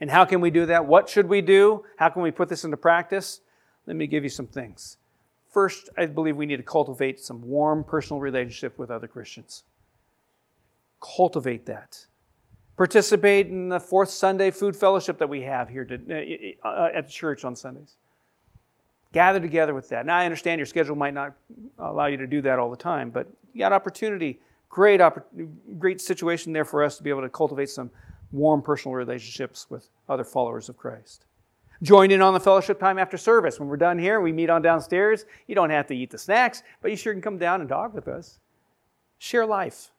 And 0.00 0.10
how 0.10 0.24
can 0.24 0.40
we 0.40 0.50
do 0.50 0.66
that? 0.66 0.86
What 0.86 1.08
should 1.08 1.26
we 1.26 1.40
do? 1.40 1.84
How 1.96 2.10
can 2.10 2.22
we 2.22 2.30
put 2.30 2.48
this 2.48 2.64
into 2.64 2.76
practice? 2.76 3.40
Let 3.86 3.96
me 3.96 4.06
give 4.06 4.22
you 4.22 4.30
some 4.30 4.46
things. 4.46 4.98
First, 5.56 5.88
I 5.96 6.04
believe 6.04 6.36
we 6.36 6.44
need 6.44 6.58
to 6.58 6.62
cultivate 6.62 7.18
some 7.18 7.40
warm 7.40 7.82
personal 7.82 8.20
relationship 8.20 8.78
with 8.78 8.90
other 8.90 9.08
Christians. 9.08 9.64
Cultivate 11.00 11.64
that. 11.64 12.04
Participate 12.76 13.46
in 13.46 13.70
the 13.70 13.80
fourth 13.80 14.10
Sunday 14.10 14.50
food 14.50 14.76
fellowship 14.76 15.16
that 15.16 15.30
we 15.30 15.40
have 15.40 15.70
here 15.70 15.86
to, 15.86 16.58
uh, 16.62 16.68
uh 16.68 16.90
at 16.94 17.06
the 17.06 17.10
church 17.10 17.42
on 17.46 17.56
Sundays. 17.56 17.94
Gather 19.14 19.40
together 19.40 19.72
with 19.72 19.88
that. 19.88 20.04
Now, 20.04 20.18
I 20.18 20.26
understand 20.26 20.58
your 20.58 20.66
schedule 20.66 20.94
might 20.94 21.14
not 21.14 21.32
allow 21.78 22.04
you 22.04 22.18
to 22.18 22.26
do 22.26 22.42
that 22.42 22.58
all 22.58 22.70
the 22.70 22.76
time, 22.76 23.08
but 23.08 23.26
you 23.54 23.60
got 23.60 23.72
opportunity. 23.72 24.38
Great, 24.68 25.00
great 25.78 26.02
situation 26.02 26.52
there 26.52 26.66
for 26.66 26.84
us 26.84 26.98
to 26.98 27.02
be 27.02 27.08
able 27.08 27.22
to 27.22 27.30
cultivate 27.30 27.70
some 27.70 27.90
warm 28.30 28.60
personal 28.60 28.94
relationships 28.94 29.68
with 29.70 29.88
other 30.06 30.22
followers 30.22 30.68
of 30.68 30.76
Christ. 30.76 31.24
Join 31.82 32.10
in 32.10 32.22
on 32.22 32.34
the 32.34 32.40
fellowship 32.40 32.80
time 32.80 32.98
after 32.98 33.16
service. 33.16 33.60
When 33.60 33.68
we're 33.68 33.76
done 33.76 33.98
here, 33.98 34.20
we 34.20 34.32
meet 34.32 34.50
on 34.50 34.62
downstairs. 34.62 35.24
You 35.46 35.54
don't 35.54 35.70
have 35.70 35.86
to 35.88 35.96
eat 35.96 36.10
the 36.10 36.18
snacks, 36.18 36.62
but 36.80 36.90
you 36.90 36.96
sure 36.96 37.12
can 37.12 37.22
come 37.22 37.38
down 37.38 37.60
and 37.60 37.68
talk 37.68 37.94
with 37.94 38.08
us. 38.08 38.38
Share 39.18 39.46
life. 39.46 39.90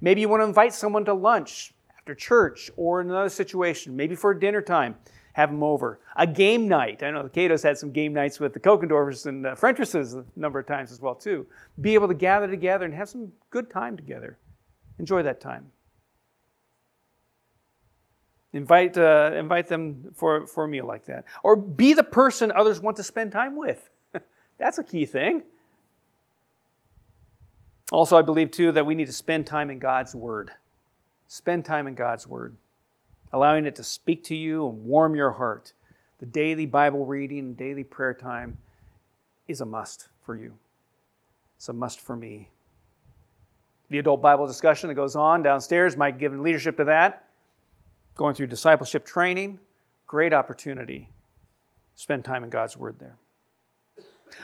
Maybe 0.00 0.20
you 0.20 0.28
want 0.28 0.42
to 0.42 0.46
invite 0.46 0.74
someone 0.74 1.04
to 1.04 1.14
lunch 1.14 1.74
after 1.98 2.14
church 2.14 2.70
or 2.76 3.00
in 3.00 3.10
another 3.10 3.28
situation, 3.28 3.96
maybe 3.96 4.14
for 4.14 4.32
dinner 4.34 4.62
time 4.62 4.96
have 5.36 5.50
them 5.50 5.62
over. 5.62 6.00
A 6.16 6.26
game 6.26 6.66
night. 6.66 7.02
I 7.02 7.10
know 7.10 7.22
the 7.22 7.28
Cato's 7.28 7.62
had 7.62 7.76
some 7.76 7.92
game 7.92 8.14
nights 8.14 8.40
with 8.40 8.54
the 8.54 8.60
Kokendorfers 8.60 9.26
and 9.26 9.44
the 9.44 9.50
Frentresses 9.50 10.14
a 10.14 10.24
number 10.34 10.58
of 10.58 10.66
times 10.66 10.90
as 10.90 11.00
well 11.00 11.14
too. 11.14 11.46
Be 11.78 11.92
able 11.92 12.08
to 12.08 12.14
gather 12.14 12.48
together 12.48 12.86
and 12.86 12.94
have 12.94 13.10
some 13.10 13.30
good 13.50 13.68
time 13.68 13.98
together. 13.98 14.38
Enjoy 14.98 15.22
that 15.22 15.42
time. 15.42 15.70
Invite, 18.56 18.96
uh, 18.96 19.32
invite 19.34 19.68
them 19.68 20.12
for, 20.14 20.46
for 20.46 20.64
a 20.64 20.68
meal 20.68 20.86
like 20.86 21.04
that. 21.06 21.24
Or 21.42 21.56
be 21.56 21.92
the 21.92 22.02
person 22.02 22.50
others 22.52 22.80
want 22.80 22.96
to 22.96 23.02
spend 23.02 23.32
time 23.32 23.54
with. 23.54 23.90
That's 24.58 24.78
a 24.78 24.84
key 24.84 25.04
thing. 25.04 25.42
Also, 27.92 28.16
I 28.16 28.22
believe 28.22 28.50
too 28.50 28.72
that 28.72 28.86
we 28.86 28.94
need 28.94 29.06
to 29.06 29.12
spend 29.12 29.46
time 29.46 29.70
in 29.70 29.78
God's 29.78 30.14
Word. 30.14 30.50
Spend 31.28 31.64
time 31.64 31.86
in 31.86 31.94
God's 31.94 32.26
Word 32.26 32.56
allowing 33.32 33.66
it 33.66 33.76
to 33.76 33.84
speak 33.84 34.24
to 34.24 34.34
you 34.34 34.66
and 34.66 34.84
warm 34.84 35.14
your 35.14 35.32
heart. 35.32 35.72
The 36.18 36.26
daily 36.26 36.64
Bible 36.64 37.04
reading, 37.04 37.52
daily 37.54 37.84
prayer 37.84 38.14
time 38.14 38.56
is 39.46 39.60
a 39.60 39.66
must 39.66 40.08
for 40.24 40.36
you. 40.36 40.54
It's 41.56 41.68
a 41.68 41.72
must 41.74 42.00
for 42.00 42.16
me. 42.16 42.48
The 43.90 43.98
adult 43.98 44.22
Bible 44.22 44.46
discussion 44.46 44.88
that 44.88 44.94
goes 44.94 45.14
on 45.14 45.42
downstairs, 45.42 45.96
Mike 45.96 46.18
giving 46.18 46.42
leadership 46.42 46.78
to 46.78 46.84
that. 46.84 47.25
Going 48.16 48.34
through 48.34 48.48
discipleship 48.48 49.04
training, 49.06 49.60
great 50.06 50.32
opportunity. 50.32 51.10
Spend 51.94 52.24
time 52.24 52.42
in 52.42 52.50
God's 52.50 52.76
Word 52.76 52.96
there. 52.98 53.16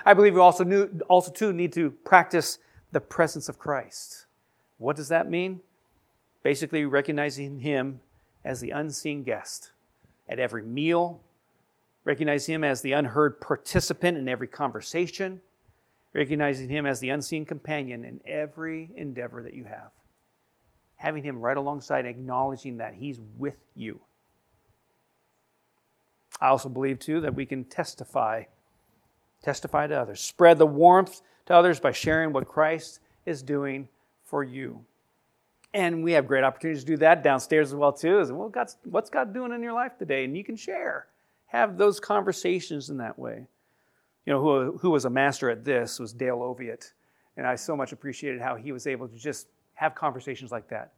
I 0.06 0.14
believe 0.14 0.34
we 0.34 0.40
also, 0.40 0.64
knew, 0.64 0.88
also 1.08 1.32
too 1.32 1.52
need 1.52 1.72
to 1.72 1.90
practice 1.90 2.58
the 2.92 3.00
presence 3.00 3.48
of 3.48 3.58
Christ. 3.58 4.26
What 4.78 4.96
does 4.96 5.08
that 5.08 5.28
mean? 5.28 5.60
Basically, 6.42 6.84
recognizing 6.84 7.60
Him 7.60 8.00
as 8.44 8.60
the 8.60 8.70
unseen 8.70 9.22
guest 9.22 9.72
at 10.28 10.38
every 10.38 10.62
meal, 10.62 11.20
recognize 12.04 12.46
him 12.46 12.64
as 12.64 12.82
the 12.82 12.92
unheard 12.92 13.40
participant 13.40 14.18
in 14.18 14.28
every 14.28 14.48
conversation, 14.48 15.40
recognizing 16.12 16.68
him 16.68 16.86
as 16.86 17.00
the 17.00 17.10
unseen 17.10 17.44
companion 17.44 18.04
in 18.04 18.20
every 18.26 18.90
endeavor 18.96 19.42
that 19.42 19.54
you 19.54 19.64
have. 19.64 19.90
Having 21.02 21.24
him 21.24 21.40
right 21.40 21.56
alongside, 21.56 22.06
acknowledging 22.06 22.76
that 22.76 22.94
he's 22.94 23.18
with 23.36 23.56
you. 23.74 23.98
I 26.40 26.46
also 26.46 26.68
believe, 26.68 27.00
too, 27.00 27.20
that 27.22 27.34
we 27.34 27.44
can 27.44 27.64
testify, 27.64 28.44
testify 29.42 29.88
to 29.88 30.00
others, 30.00 30.20
spread 30.20 30.58
the 30.58 30.66
warmth 30.66 31.20
to 31.46 31.54
others 31.54 31.80
by 31.80 31.90
sharing 31.90 32.32
what 32.32 32.46
Christ 32.46 33.00
is 33.26 33.42
doing 33.42 33.88
for 34.22 34.44
you. 34.44 34.84
And 35.74 36.04
we 36.04 36.12
have 36.12 36.28
great 36.28 36.44
opportunities 36.44 36.84
to 36.84 36.92
do 36.92 36.96
that 36.98 37.24
downstairs 37.24 37.70
as 37.70 37.74
well 37.74 37.92
too. 37.92 38.20
Is 38.20 38.30
well, 38.30 38.48
God's, 38.48 38.76
what's 38.84 39.10
God 39.10 39.34
doing 39.34 39.52
in 39.52 39.60
your 39.60 39.72
life 39.72 39.98
today? 39.98 40.24
And 40.24 40.36
you 40.36 40.44
can 40.44 40.54
share, 40.54 41.08
have 41.46 41.78
those 41.78 41.98
conversations 41.98 42.90
in 42.90 42.98
that 42.98 43.18
way. 43.18 43.48
You 44.24 44.32
know, 44.32 44.40
who, 44.40 44.78
who 44.78 44.90
was 44.90 45.04
a 45.04 45.10
master 45.10 45.50
at 45.50 45.64
this 45.64 45.98
was 45.98 46.12
Dale 46.12 46.38
Oviatt, 46.38 46.92
and 47.36 47.44
I 47.44 47.56
so 47.56 47.74
much 47.74 47.90
appreciated 47.90 48.40
how 48.40 48.54
he 48.54 48.70
was 48.70 48.86
able 48.86 49.08
to 49.08 49.16
just 49.16 49.48
have 49.82 49.96
conversations 49.96 50.52
like 50.52 50.68
that. 50.68 50.92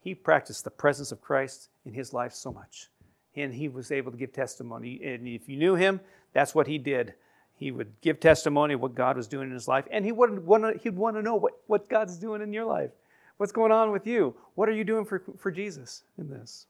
He 0.00 0.14
practiced 0.14 0.62
the 0.62 0.70
presence 0.70 1.10
of 1.10 1.20
Christ 1.20 1.70
in 1.84 1.92
his 1.92 2.12
life 2.12 2.32
so 2.32 2.52
much, 2.52 2.88
and 3.34 3.52
he 3.52 3.68
was 3.68 3.90
able 3.90 4.12
to 4.12 4.16
give 4.16 4.32
testimony. 4.32 5.00
And 5.02 5.26
if 5.26 5.48
you 5.48 5.56
knew 5.56 5.74
him, 5.74 6.00
that's 6.32 6.54
what 6.54 6.68
he 6.68 6.78
did. 6.78 7.14
He 7.56 7.72
would 7.72 7.92
give 8.00 8.20
testimony 8.20 8.74
of 8.74 8.80
what 8.80 8.94
God 8.94 9.16
was 9.16 9.26
doing 9.26 9.48
in 9.48 9.54
his 9.54 9.66
life, 9.66 9.86
and 9.90 10.04
he 10.04 10.12
would 10.12 10.46
want 10.46 10.62
to, 10.62 10.78
he'd 10.78 10.96
want 10.96 11.16
to 11.16 11.22
know 11.22 11.34
what, 11.34 11.54
what 11.66 11.88
God's 11.88 12.16
doing 12.16 12.42
in 12.42 12.52
your 12.52 12.64
life. 12.64 12.90
What's 13.38 13.52
going 13.52 13.72
on 13.72 13.90
with 13.90 14.06
you? 14.06 14.36
What 14.54 14.68
are 14.68 14.72
you 14.72 14.84
doing 14.84 15.04
for, 15.04 15.20
for 15.36 15.50
Jesus 15.50 16.04
in 16.16 16.30
this? 16.30 16.66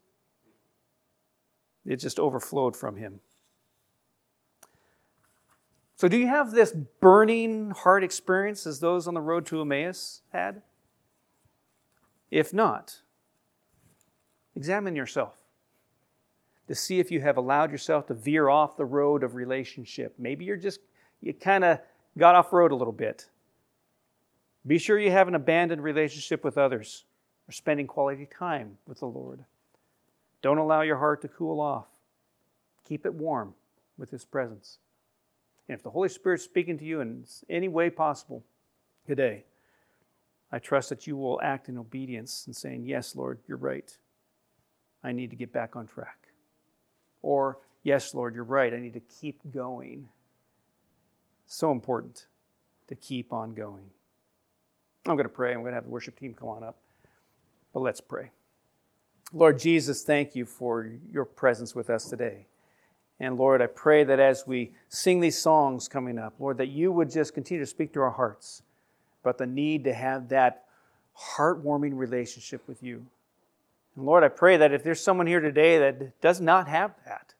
It 1.85 1.97
just 1.97 2.19
overflowed 2.19 2.75
from 2.75 2.95
him. 2.95 3.19
So, 5.97 6.07
do 6.07 6.17
you 6.17 6.27
have 6.27 6.51
this 6.51 6.71
burning 6.71 7.69
heart 7.71 8.03
experience 8.03 8.65
as 8.65 8.79
those 8.79 9.07
on 9.07 9.13
the 9.13 9.21
road 9.21 9.45
to 9.47 9.61
Emmaus 9.61 10.21
had? 10.31 10.63
If 12.33 12.51
not, 12.51 12.99
examine 14.55 14.95
yourself 14.95 15.35
to 16.67 16.73
see 16.73 16.99
if 16.99 17.11
you 17.11 17.21
have 17.21 17.37
allowed 17.37 17.71
yourself 17.71 18.07
to 18.07 18.15
veer 18.15 18.49
off 18.49 18.75
the 18.75 18.85
road 18.85 19.21
of 19.21 19.35
relationship. 19.35 20.15
Maybe 20.17 20.43
you're 20.43 20.57
just, 20.57 20.79
you 21.21 21.31
kind 21.35 21.63
of 21.63 21.77
got 22.17 22.33
off 22.33 22.51
road 22.51 22.71
a 22.71 22.75
little 22.75 22.91
bit. 22.91 23.27
Be 24.65 24.79
sure 24.79 24.97
you 24.97 25.11
have 25.11 25.27
an 25.27 25.35
abandoned 25.35 25.83
relationship 25.83 26.43
with 26.43 26.57
others 26.57 27.05
or 27.47 27.51
spending 27.51 27.85
quality 27.85 28.25
time 28.25 28.79
with 28.87 29.01
the 29.01 29.05
Lord. 29.05 29.45
Don't 30.41 30.57
allow 30.57 30.81
your 30.81 30.97
heart 30.97 31.21
to 31.21 31.27
cool 31.27 31.61
off. 31.61 31.85
Keep 32.83 33.05
it 33.05 33.13
warm 33.13 33.53
with 33.95 34.09
His 34.09 34.25
presence. 34.25 34.79
And 35.69 35.77
if 35.77 35.83
the 35.83 35.91
Holy 35.91 36.09
Spirit's 36.09 36.43
speaking 36.43 36.79
to 36.79 36.83
you 36.83 36.99
in 36.99 37.25
any 37.47 37.67
way 37.67 37.91
possible 37.91 38.43
today, 39.05 39.43
I 40.53 40.59
trust 40.59 40.89
that 40.89 41.07
you 41.07 41.17
will 41.17 41.41
act 41.41 41.67
in 41.67 41.79
obedience 41.79 42.43
and 42.45 42.55
saying, 42.55 42.85
Yes, 42.85 43.15
Lord, 43.15 43.39
you're 43.47 43.57
right. 43.57 43.97
I 45.03 45.11
need 45.11 45.31
to 45.31 45.35
get 45.35 45.51
back 45.51 45.75
on 45.75 45.87
track. 45.87 46.27
Or, 47.23 47.57
Yes, 47.81 48.13
Lord, 48.13 48.35
you're 48.35 48.43
right. 48.43 48.71
I 48.71 48.77
need 48.77 48.93
to 48.93 49.01
keep 49.01 49.41
going. 49.51 50.09
So 51.47 51.71
important 51.71 52.27
to 52.87 52.93
keep 52.93 53.33
on 53.33 53.55
going. 53.55 53.85
I'm 55.07 55.15
going 55.15 55.25
to 55.25 55.29
pray. 55.29 55.53
I'm 55.53 55.61
going 55.61 55.71
to 55.71 55.75
have 55.75 55.85
the 55.85 55.89
worship 55.89 56.19
team 56.19 56.35
come 56.35 56.49
on 56.49 56.63
up. 56.63 56.77
But 57.73 57.79
let's 57.79 57.99
pray. 57.99 58.29
Lord 59.33 59.57
Jesus, 59.57 60.03
thank 60.03 60.35
you 60.35 60.45
for 60.45 60.87
your 61.11 61.25
presence 61.25 61.73
with 61.73 61.89
us 61.89 62.05
today. 62.05 62.45
And 63.19 63.37
Lord, 63.37 63.61
I 63.61 63.67
pray 63.67 64.03
that 64.03 64.19
as 64.19 64.45
we 64.45 64.73
sing 64.87 65.19
these 65.19 65.37
songs 65.37 65.87
coming 65.87 66.19
up, 66.19 66.35
Lord, 66.37 66.59
that 66.59 66.69
you 66.69 66.91
would 66.91 67.09
just 67.09 67.33
continue 67.33 67.63
to 67.63 67.69
speak 67.69 67.91
to 67.93 68.01
our 68.01 68.11
hearts 68.11 68.61
about 69.23 69.37
the 69.37 69.45
need 69.45 69.83
to 69.85 69.93
have 69.93 70.29
that 70.29 70.65
heartwarming 71.17 71.97
relationship 71.97 72.67
with 72.67 72.83
you. 72.83 73.05
And 73.95 74.05
Lord, 74.05 74.23
I 74.23 74.29
pray 74.29 74.57
that 74.57 74.73
if 74.73 74.83
there's 74.83 75.01
someone 75.01 75.27
here 75.27 75.39
today 75.39 75.79
that 75.79 76.19
does 76.21 76.41
not 76.41 76.67
have 76.67 76.93
that, 77.05 77.33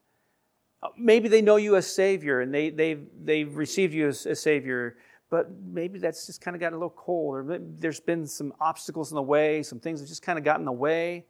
uh, 0.81 0.89
maybe 0.97 1.27
they 1.27 1.41
know 1.41 1.55
you 1.55 1.75
as 1.75 1.87
Savior 1.87 2.41
and 2.41 2.53
they, 2.53 2.69
they've, 2.69 3.05
they've 3.23 3.55
received 3.55 3.93
you 3.93 4.07
as, 4.07 4.25
as 4.25 4.39
Savior 4.39 4.95
but 5.33 5.49
maybe 5.65 5.97
that's 5.97 6.27
just 6.27 6.41
kind 6.41 6.53
of 6.53 6.61
gotten 6.61 6.75
a 6.75 6.77
little 6.77 6.91
cold, 6.95 7.35
or 7.35 7.59
there's 7.79 7.99
been 7.99 8.27
some 8.27 8.53
obstacles 8.59 9.11
in 9.11 9.15
the 9.15 9.21
way, 9.23 9.63
some 9.63 9.79
things 9.79 9.99
have 9.99 10.07
just 10.07 10.21
kind 10.21 10.37
of 10.37 10.45
gotten 10.45 10.61
in 10.61 10.65
the 10.65 10.71
way. 10.71 11.25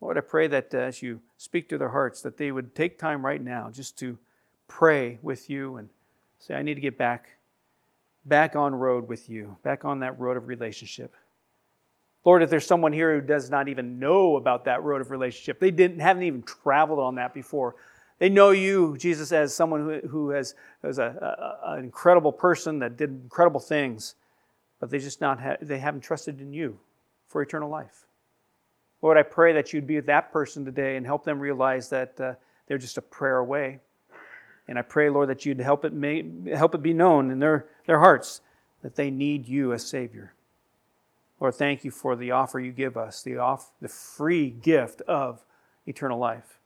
Lord, 0.00 0.18
I 0.18 0.20
pray 0.22 0.48
that 0.48 0.74
uh, 0.74 0.78
as 0.78 1.00
you 1.00 1.20
speak 1.36 1.68
to 1.68 1.78
their 1.78 1.90
hearts, 1.90 2.22
that 2.22 2.38
they 2.38 2.50
would 2.50 2.74
take 2.74 2.98
time 2.98 3.24
right 3.24 3.40
now 3.40 3.70
just 3.70 3.96
to 4.00 4.18
pray 4.66 5.20
with 5.22 5.48
you 5.48 5.76
and 5.76 5.90
say, 6.40 6.56
I 6.56 6.62
need 6.62 6.74
to 6.74 6.80
get 6.80 6.98
back, 6.98 7.36
back 8.30 8.56
on 8.56 8.74
road 8.74 9.08
with 9.08 9.28
you, 9.28 9.58
back 9.62 9.84
on 9.84 10.00
that 10.00 10.18
road 10.18 10.38
of 10.38 10.48
relationship. 10.48 11.14
Lord, 12.24 12.42
if 12.42 12.48
there's 12.48 12.66
someone 12.66 12.92
here 12.92 13.14
who 13.14 13.26
does 13.26 13.50
not 13.50 13.68
even 13.68 13.98
know 13.98 14.36
about 14.36 14.64
that 14.66 14.82
road 14.82 15.00
of 15.00 15.10
relationship, 15.10 15.58
they 15.58 15.70
didn't 15.70 15.98
haven't 16.00 16.22
even 16.22 16.42
traveled 16.42 17.00
on 17.00 17.16
that 17.16 17.34
before. 17.34 17.74
They 18.18 18.28
know 18.28 18.50
you, 18.50 18.96
Jesus, 18.98 19.32
as 19.32 19.54
someone 19.54 19.80
who, 19.80 20.08
who 20.08 20.30
has, 20.30 20.54
as 20.82 20.98
a, 20.98 21.58
a, 21.62 21.72
an 21.72 21.84
incredible 21.84 22.32
person 22.32 22.78
that 22.78 22.96
did 22.96 23.10
incredible 23.10 23.60
things, 23.60 24.14
but 24.78 24.90
they 24.90 24.98
just 24.98 25.20
not 25.20 25.40
ha- 25.40 25.56
they 25.60 25.78
haven't 25.78 26.02
trusted 26.02 26.40
in 26.40 26.52
you 26.52 26.78
for 27.26 27.42
eternal 27.42 27.68
life. 27.68 28.06
Lord, 29.02 29.16
I 29.16 29.22
pray 29.22 29.54
that 29.54 29.72
you'd 29.72 29.86
be 29.86 29.96
with 29.96 30.06
that 30.06 30.30
person 30.30 30.64
today 30.64 30.96
and 30.96 31.06
help 31.06 31.24
them 31.24 31.40
realize 31.40 31.88
that 31.88 32.20
uh, 32.20 32.34
they're 32.66 32.78
just 32.78 32.98
a 32.98 33.02
prayer 33.02 33.38
away. 33.38 33.80
And 34.68 34.78
I 34.78 34.82
pray, 34.82 35.10
Lord, 35.10 35.28
that 35.28 35.44
you'd 35.44 35.60
help 35.60 35.84
it, 35.84 35.92
may, 35.92 36.24
help 36.54 36.74
it 36.74 36.82
be 36.82 36.92
known 36.92 37.30
in 37.30 37.38
their, 37.38 37.66
their 37.86 37.98
hearts 37.98 38.40
that 38.82 38.94
they 38.94 39.10
need 39.10 39.48
you 39.48 39.72
as 39.72 39.84
Savior. 39.84 40.32
Lord, 41.40 41.54
thank 41.54 41.84
you 41.84 41.90
for 41.90 42.16
the 42.16 42.30
offer 42.32 42.60
you 42.60 42.70
give 42.70 42.96
us, 42.96 43.22
the, 43.22 43.38
off, 43.38 43.70
the 43.80 43.88
free 43.88 44.50
gift 44.50 45.00
of 45.02 45.42
eternal 45.86 46.18
life. 46.18 46.58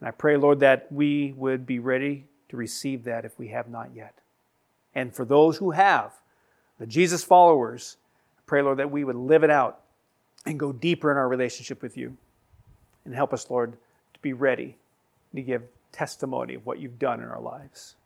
And 0.00 0.08
I 0.08 0.12
pray, 0.12 0.36
Lord, 0.36 0.60
that 0.60 0.90
we 0.92 1.32
would 1.36 1.66
be 1.66 1.78
ready 1.78 2.26
to 2.48 2.56
receive 2.56 3.04
that 3.04 3.24
if 3.24 3.38
we 3.38 3.48
have 3.48 3.68
not 3.68 3.90
yet. 3.94 4.14
And 4.94 5.14
for 5.14 5.24
those 5.24 5.56
who 5.56 5.72
have, 5.72 6.12
the 6.78 6.86
Jesus 6.86 7.24
followers, 7.24 7.96
I 8.38 8.42
pray, 8.46 8.62
Lord, 8.62 8.78
that 8.78 8.90
we 8.90 9.04
would 9.04 9.16
live 9.16 9.42
it 9.42 9.50
out 9.50 9.80
and 10.44 10.58
go 10.58 10.72
deeper 10.72 11.10
in 11.10 11.16
our 11.16 11.28
relationship 11.28 11.82
with 11.82 11.96
you. 11.96 12.16
And 13.04 13.14
help 13.14 13.32
us, 13.32 13.50
Lord, 13.50 13.72
to 14.14 14.20
be 14.20 14.32
ready 14.32 14.76
to 15.34 15.42
give 15.42 15.62
testimony 15.96 16.54
of 16.54 16.66
what 16.66 16.78
you've 16.78 16.98
done 16.98 17.22
in 17.22 17.28
our 17.28 17.40
lives. 17.40 17.96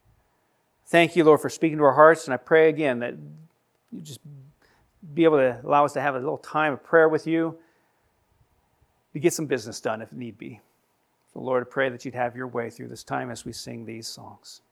Thank 0.87 1.17
you, 1.17 1.25
Lord, 1.25 1.41
for 1.41 1.49
speaking 1.49 1.79
to 1.79 1.85
our 1.85 1.95
hearts. 1.95 2.25
And 2.25 2.35
I 2.35 2.37
pray 2.37 2.69
again 2.69 3.01
that 3.01 3.15
you 3.93 4.01
just 4.01 4.21
be 5.15 5.25
able 5.25 5.39
to 5.39 5.61
allow 5.65 5.85
us 5.85 5.93
to 5.95 6.01
have 6.01 6.15
a 6.15 6.19
little 6.19 6.39
time 6.39 6.73
of 6.73 6.85
prayer 6.85 7.09
with 7.09 7.27
you 7.27 7.59
to 9.13 9.19
get 9.19 9.33
some 9.33 9.47
business 9.47 9.81
done 9.81 10.03
if 10.03 10.13
need 10.13 10.39
be. 10.39 10.61
So, 11.33 11.41
Lord, 11.41 11.63
I 11.67 11.71
pray 11.71 11.89
that 11.89 12.05
you'd 12.05 12.15
have 12.15 12.37
your 12.37 12.49
way 12.49 12.71
through 12.71 12.89
this 12.89 13.05
time 13.05 13.31
as 13.31 13.45
we 13.45 13.53
sing 13.53 13.85
these 13.85 14.07
songs. 14.07 14.63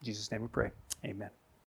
In 0.00 0.06
Jesus' 0.06 0.30
name 0.30 0.42
we 0.42 0.48
pray. 0.48 0.70
Amen. 1.04 1.30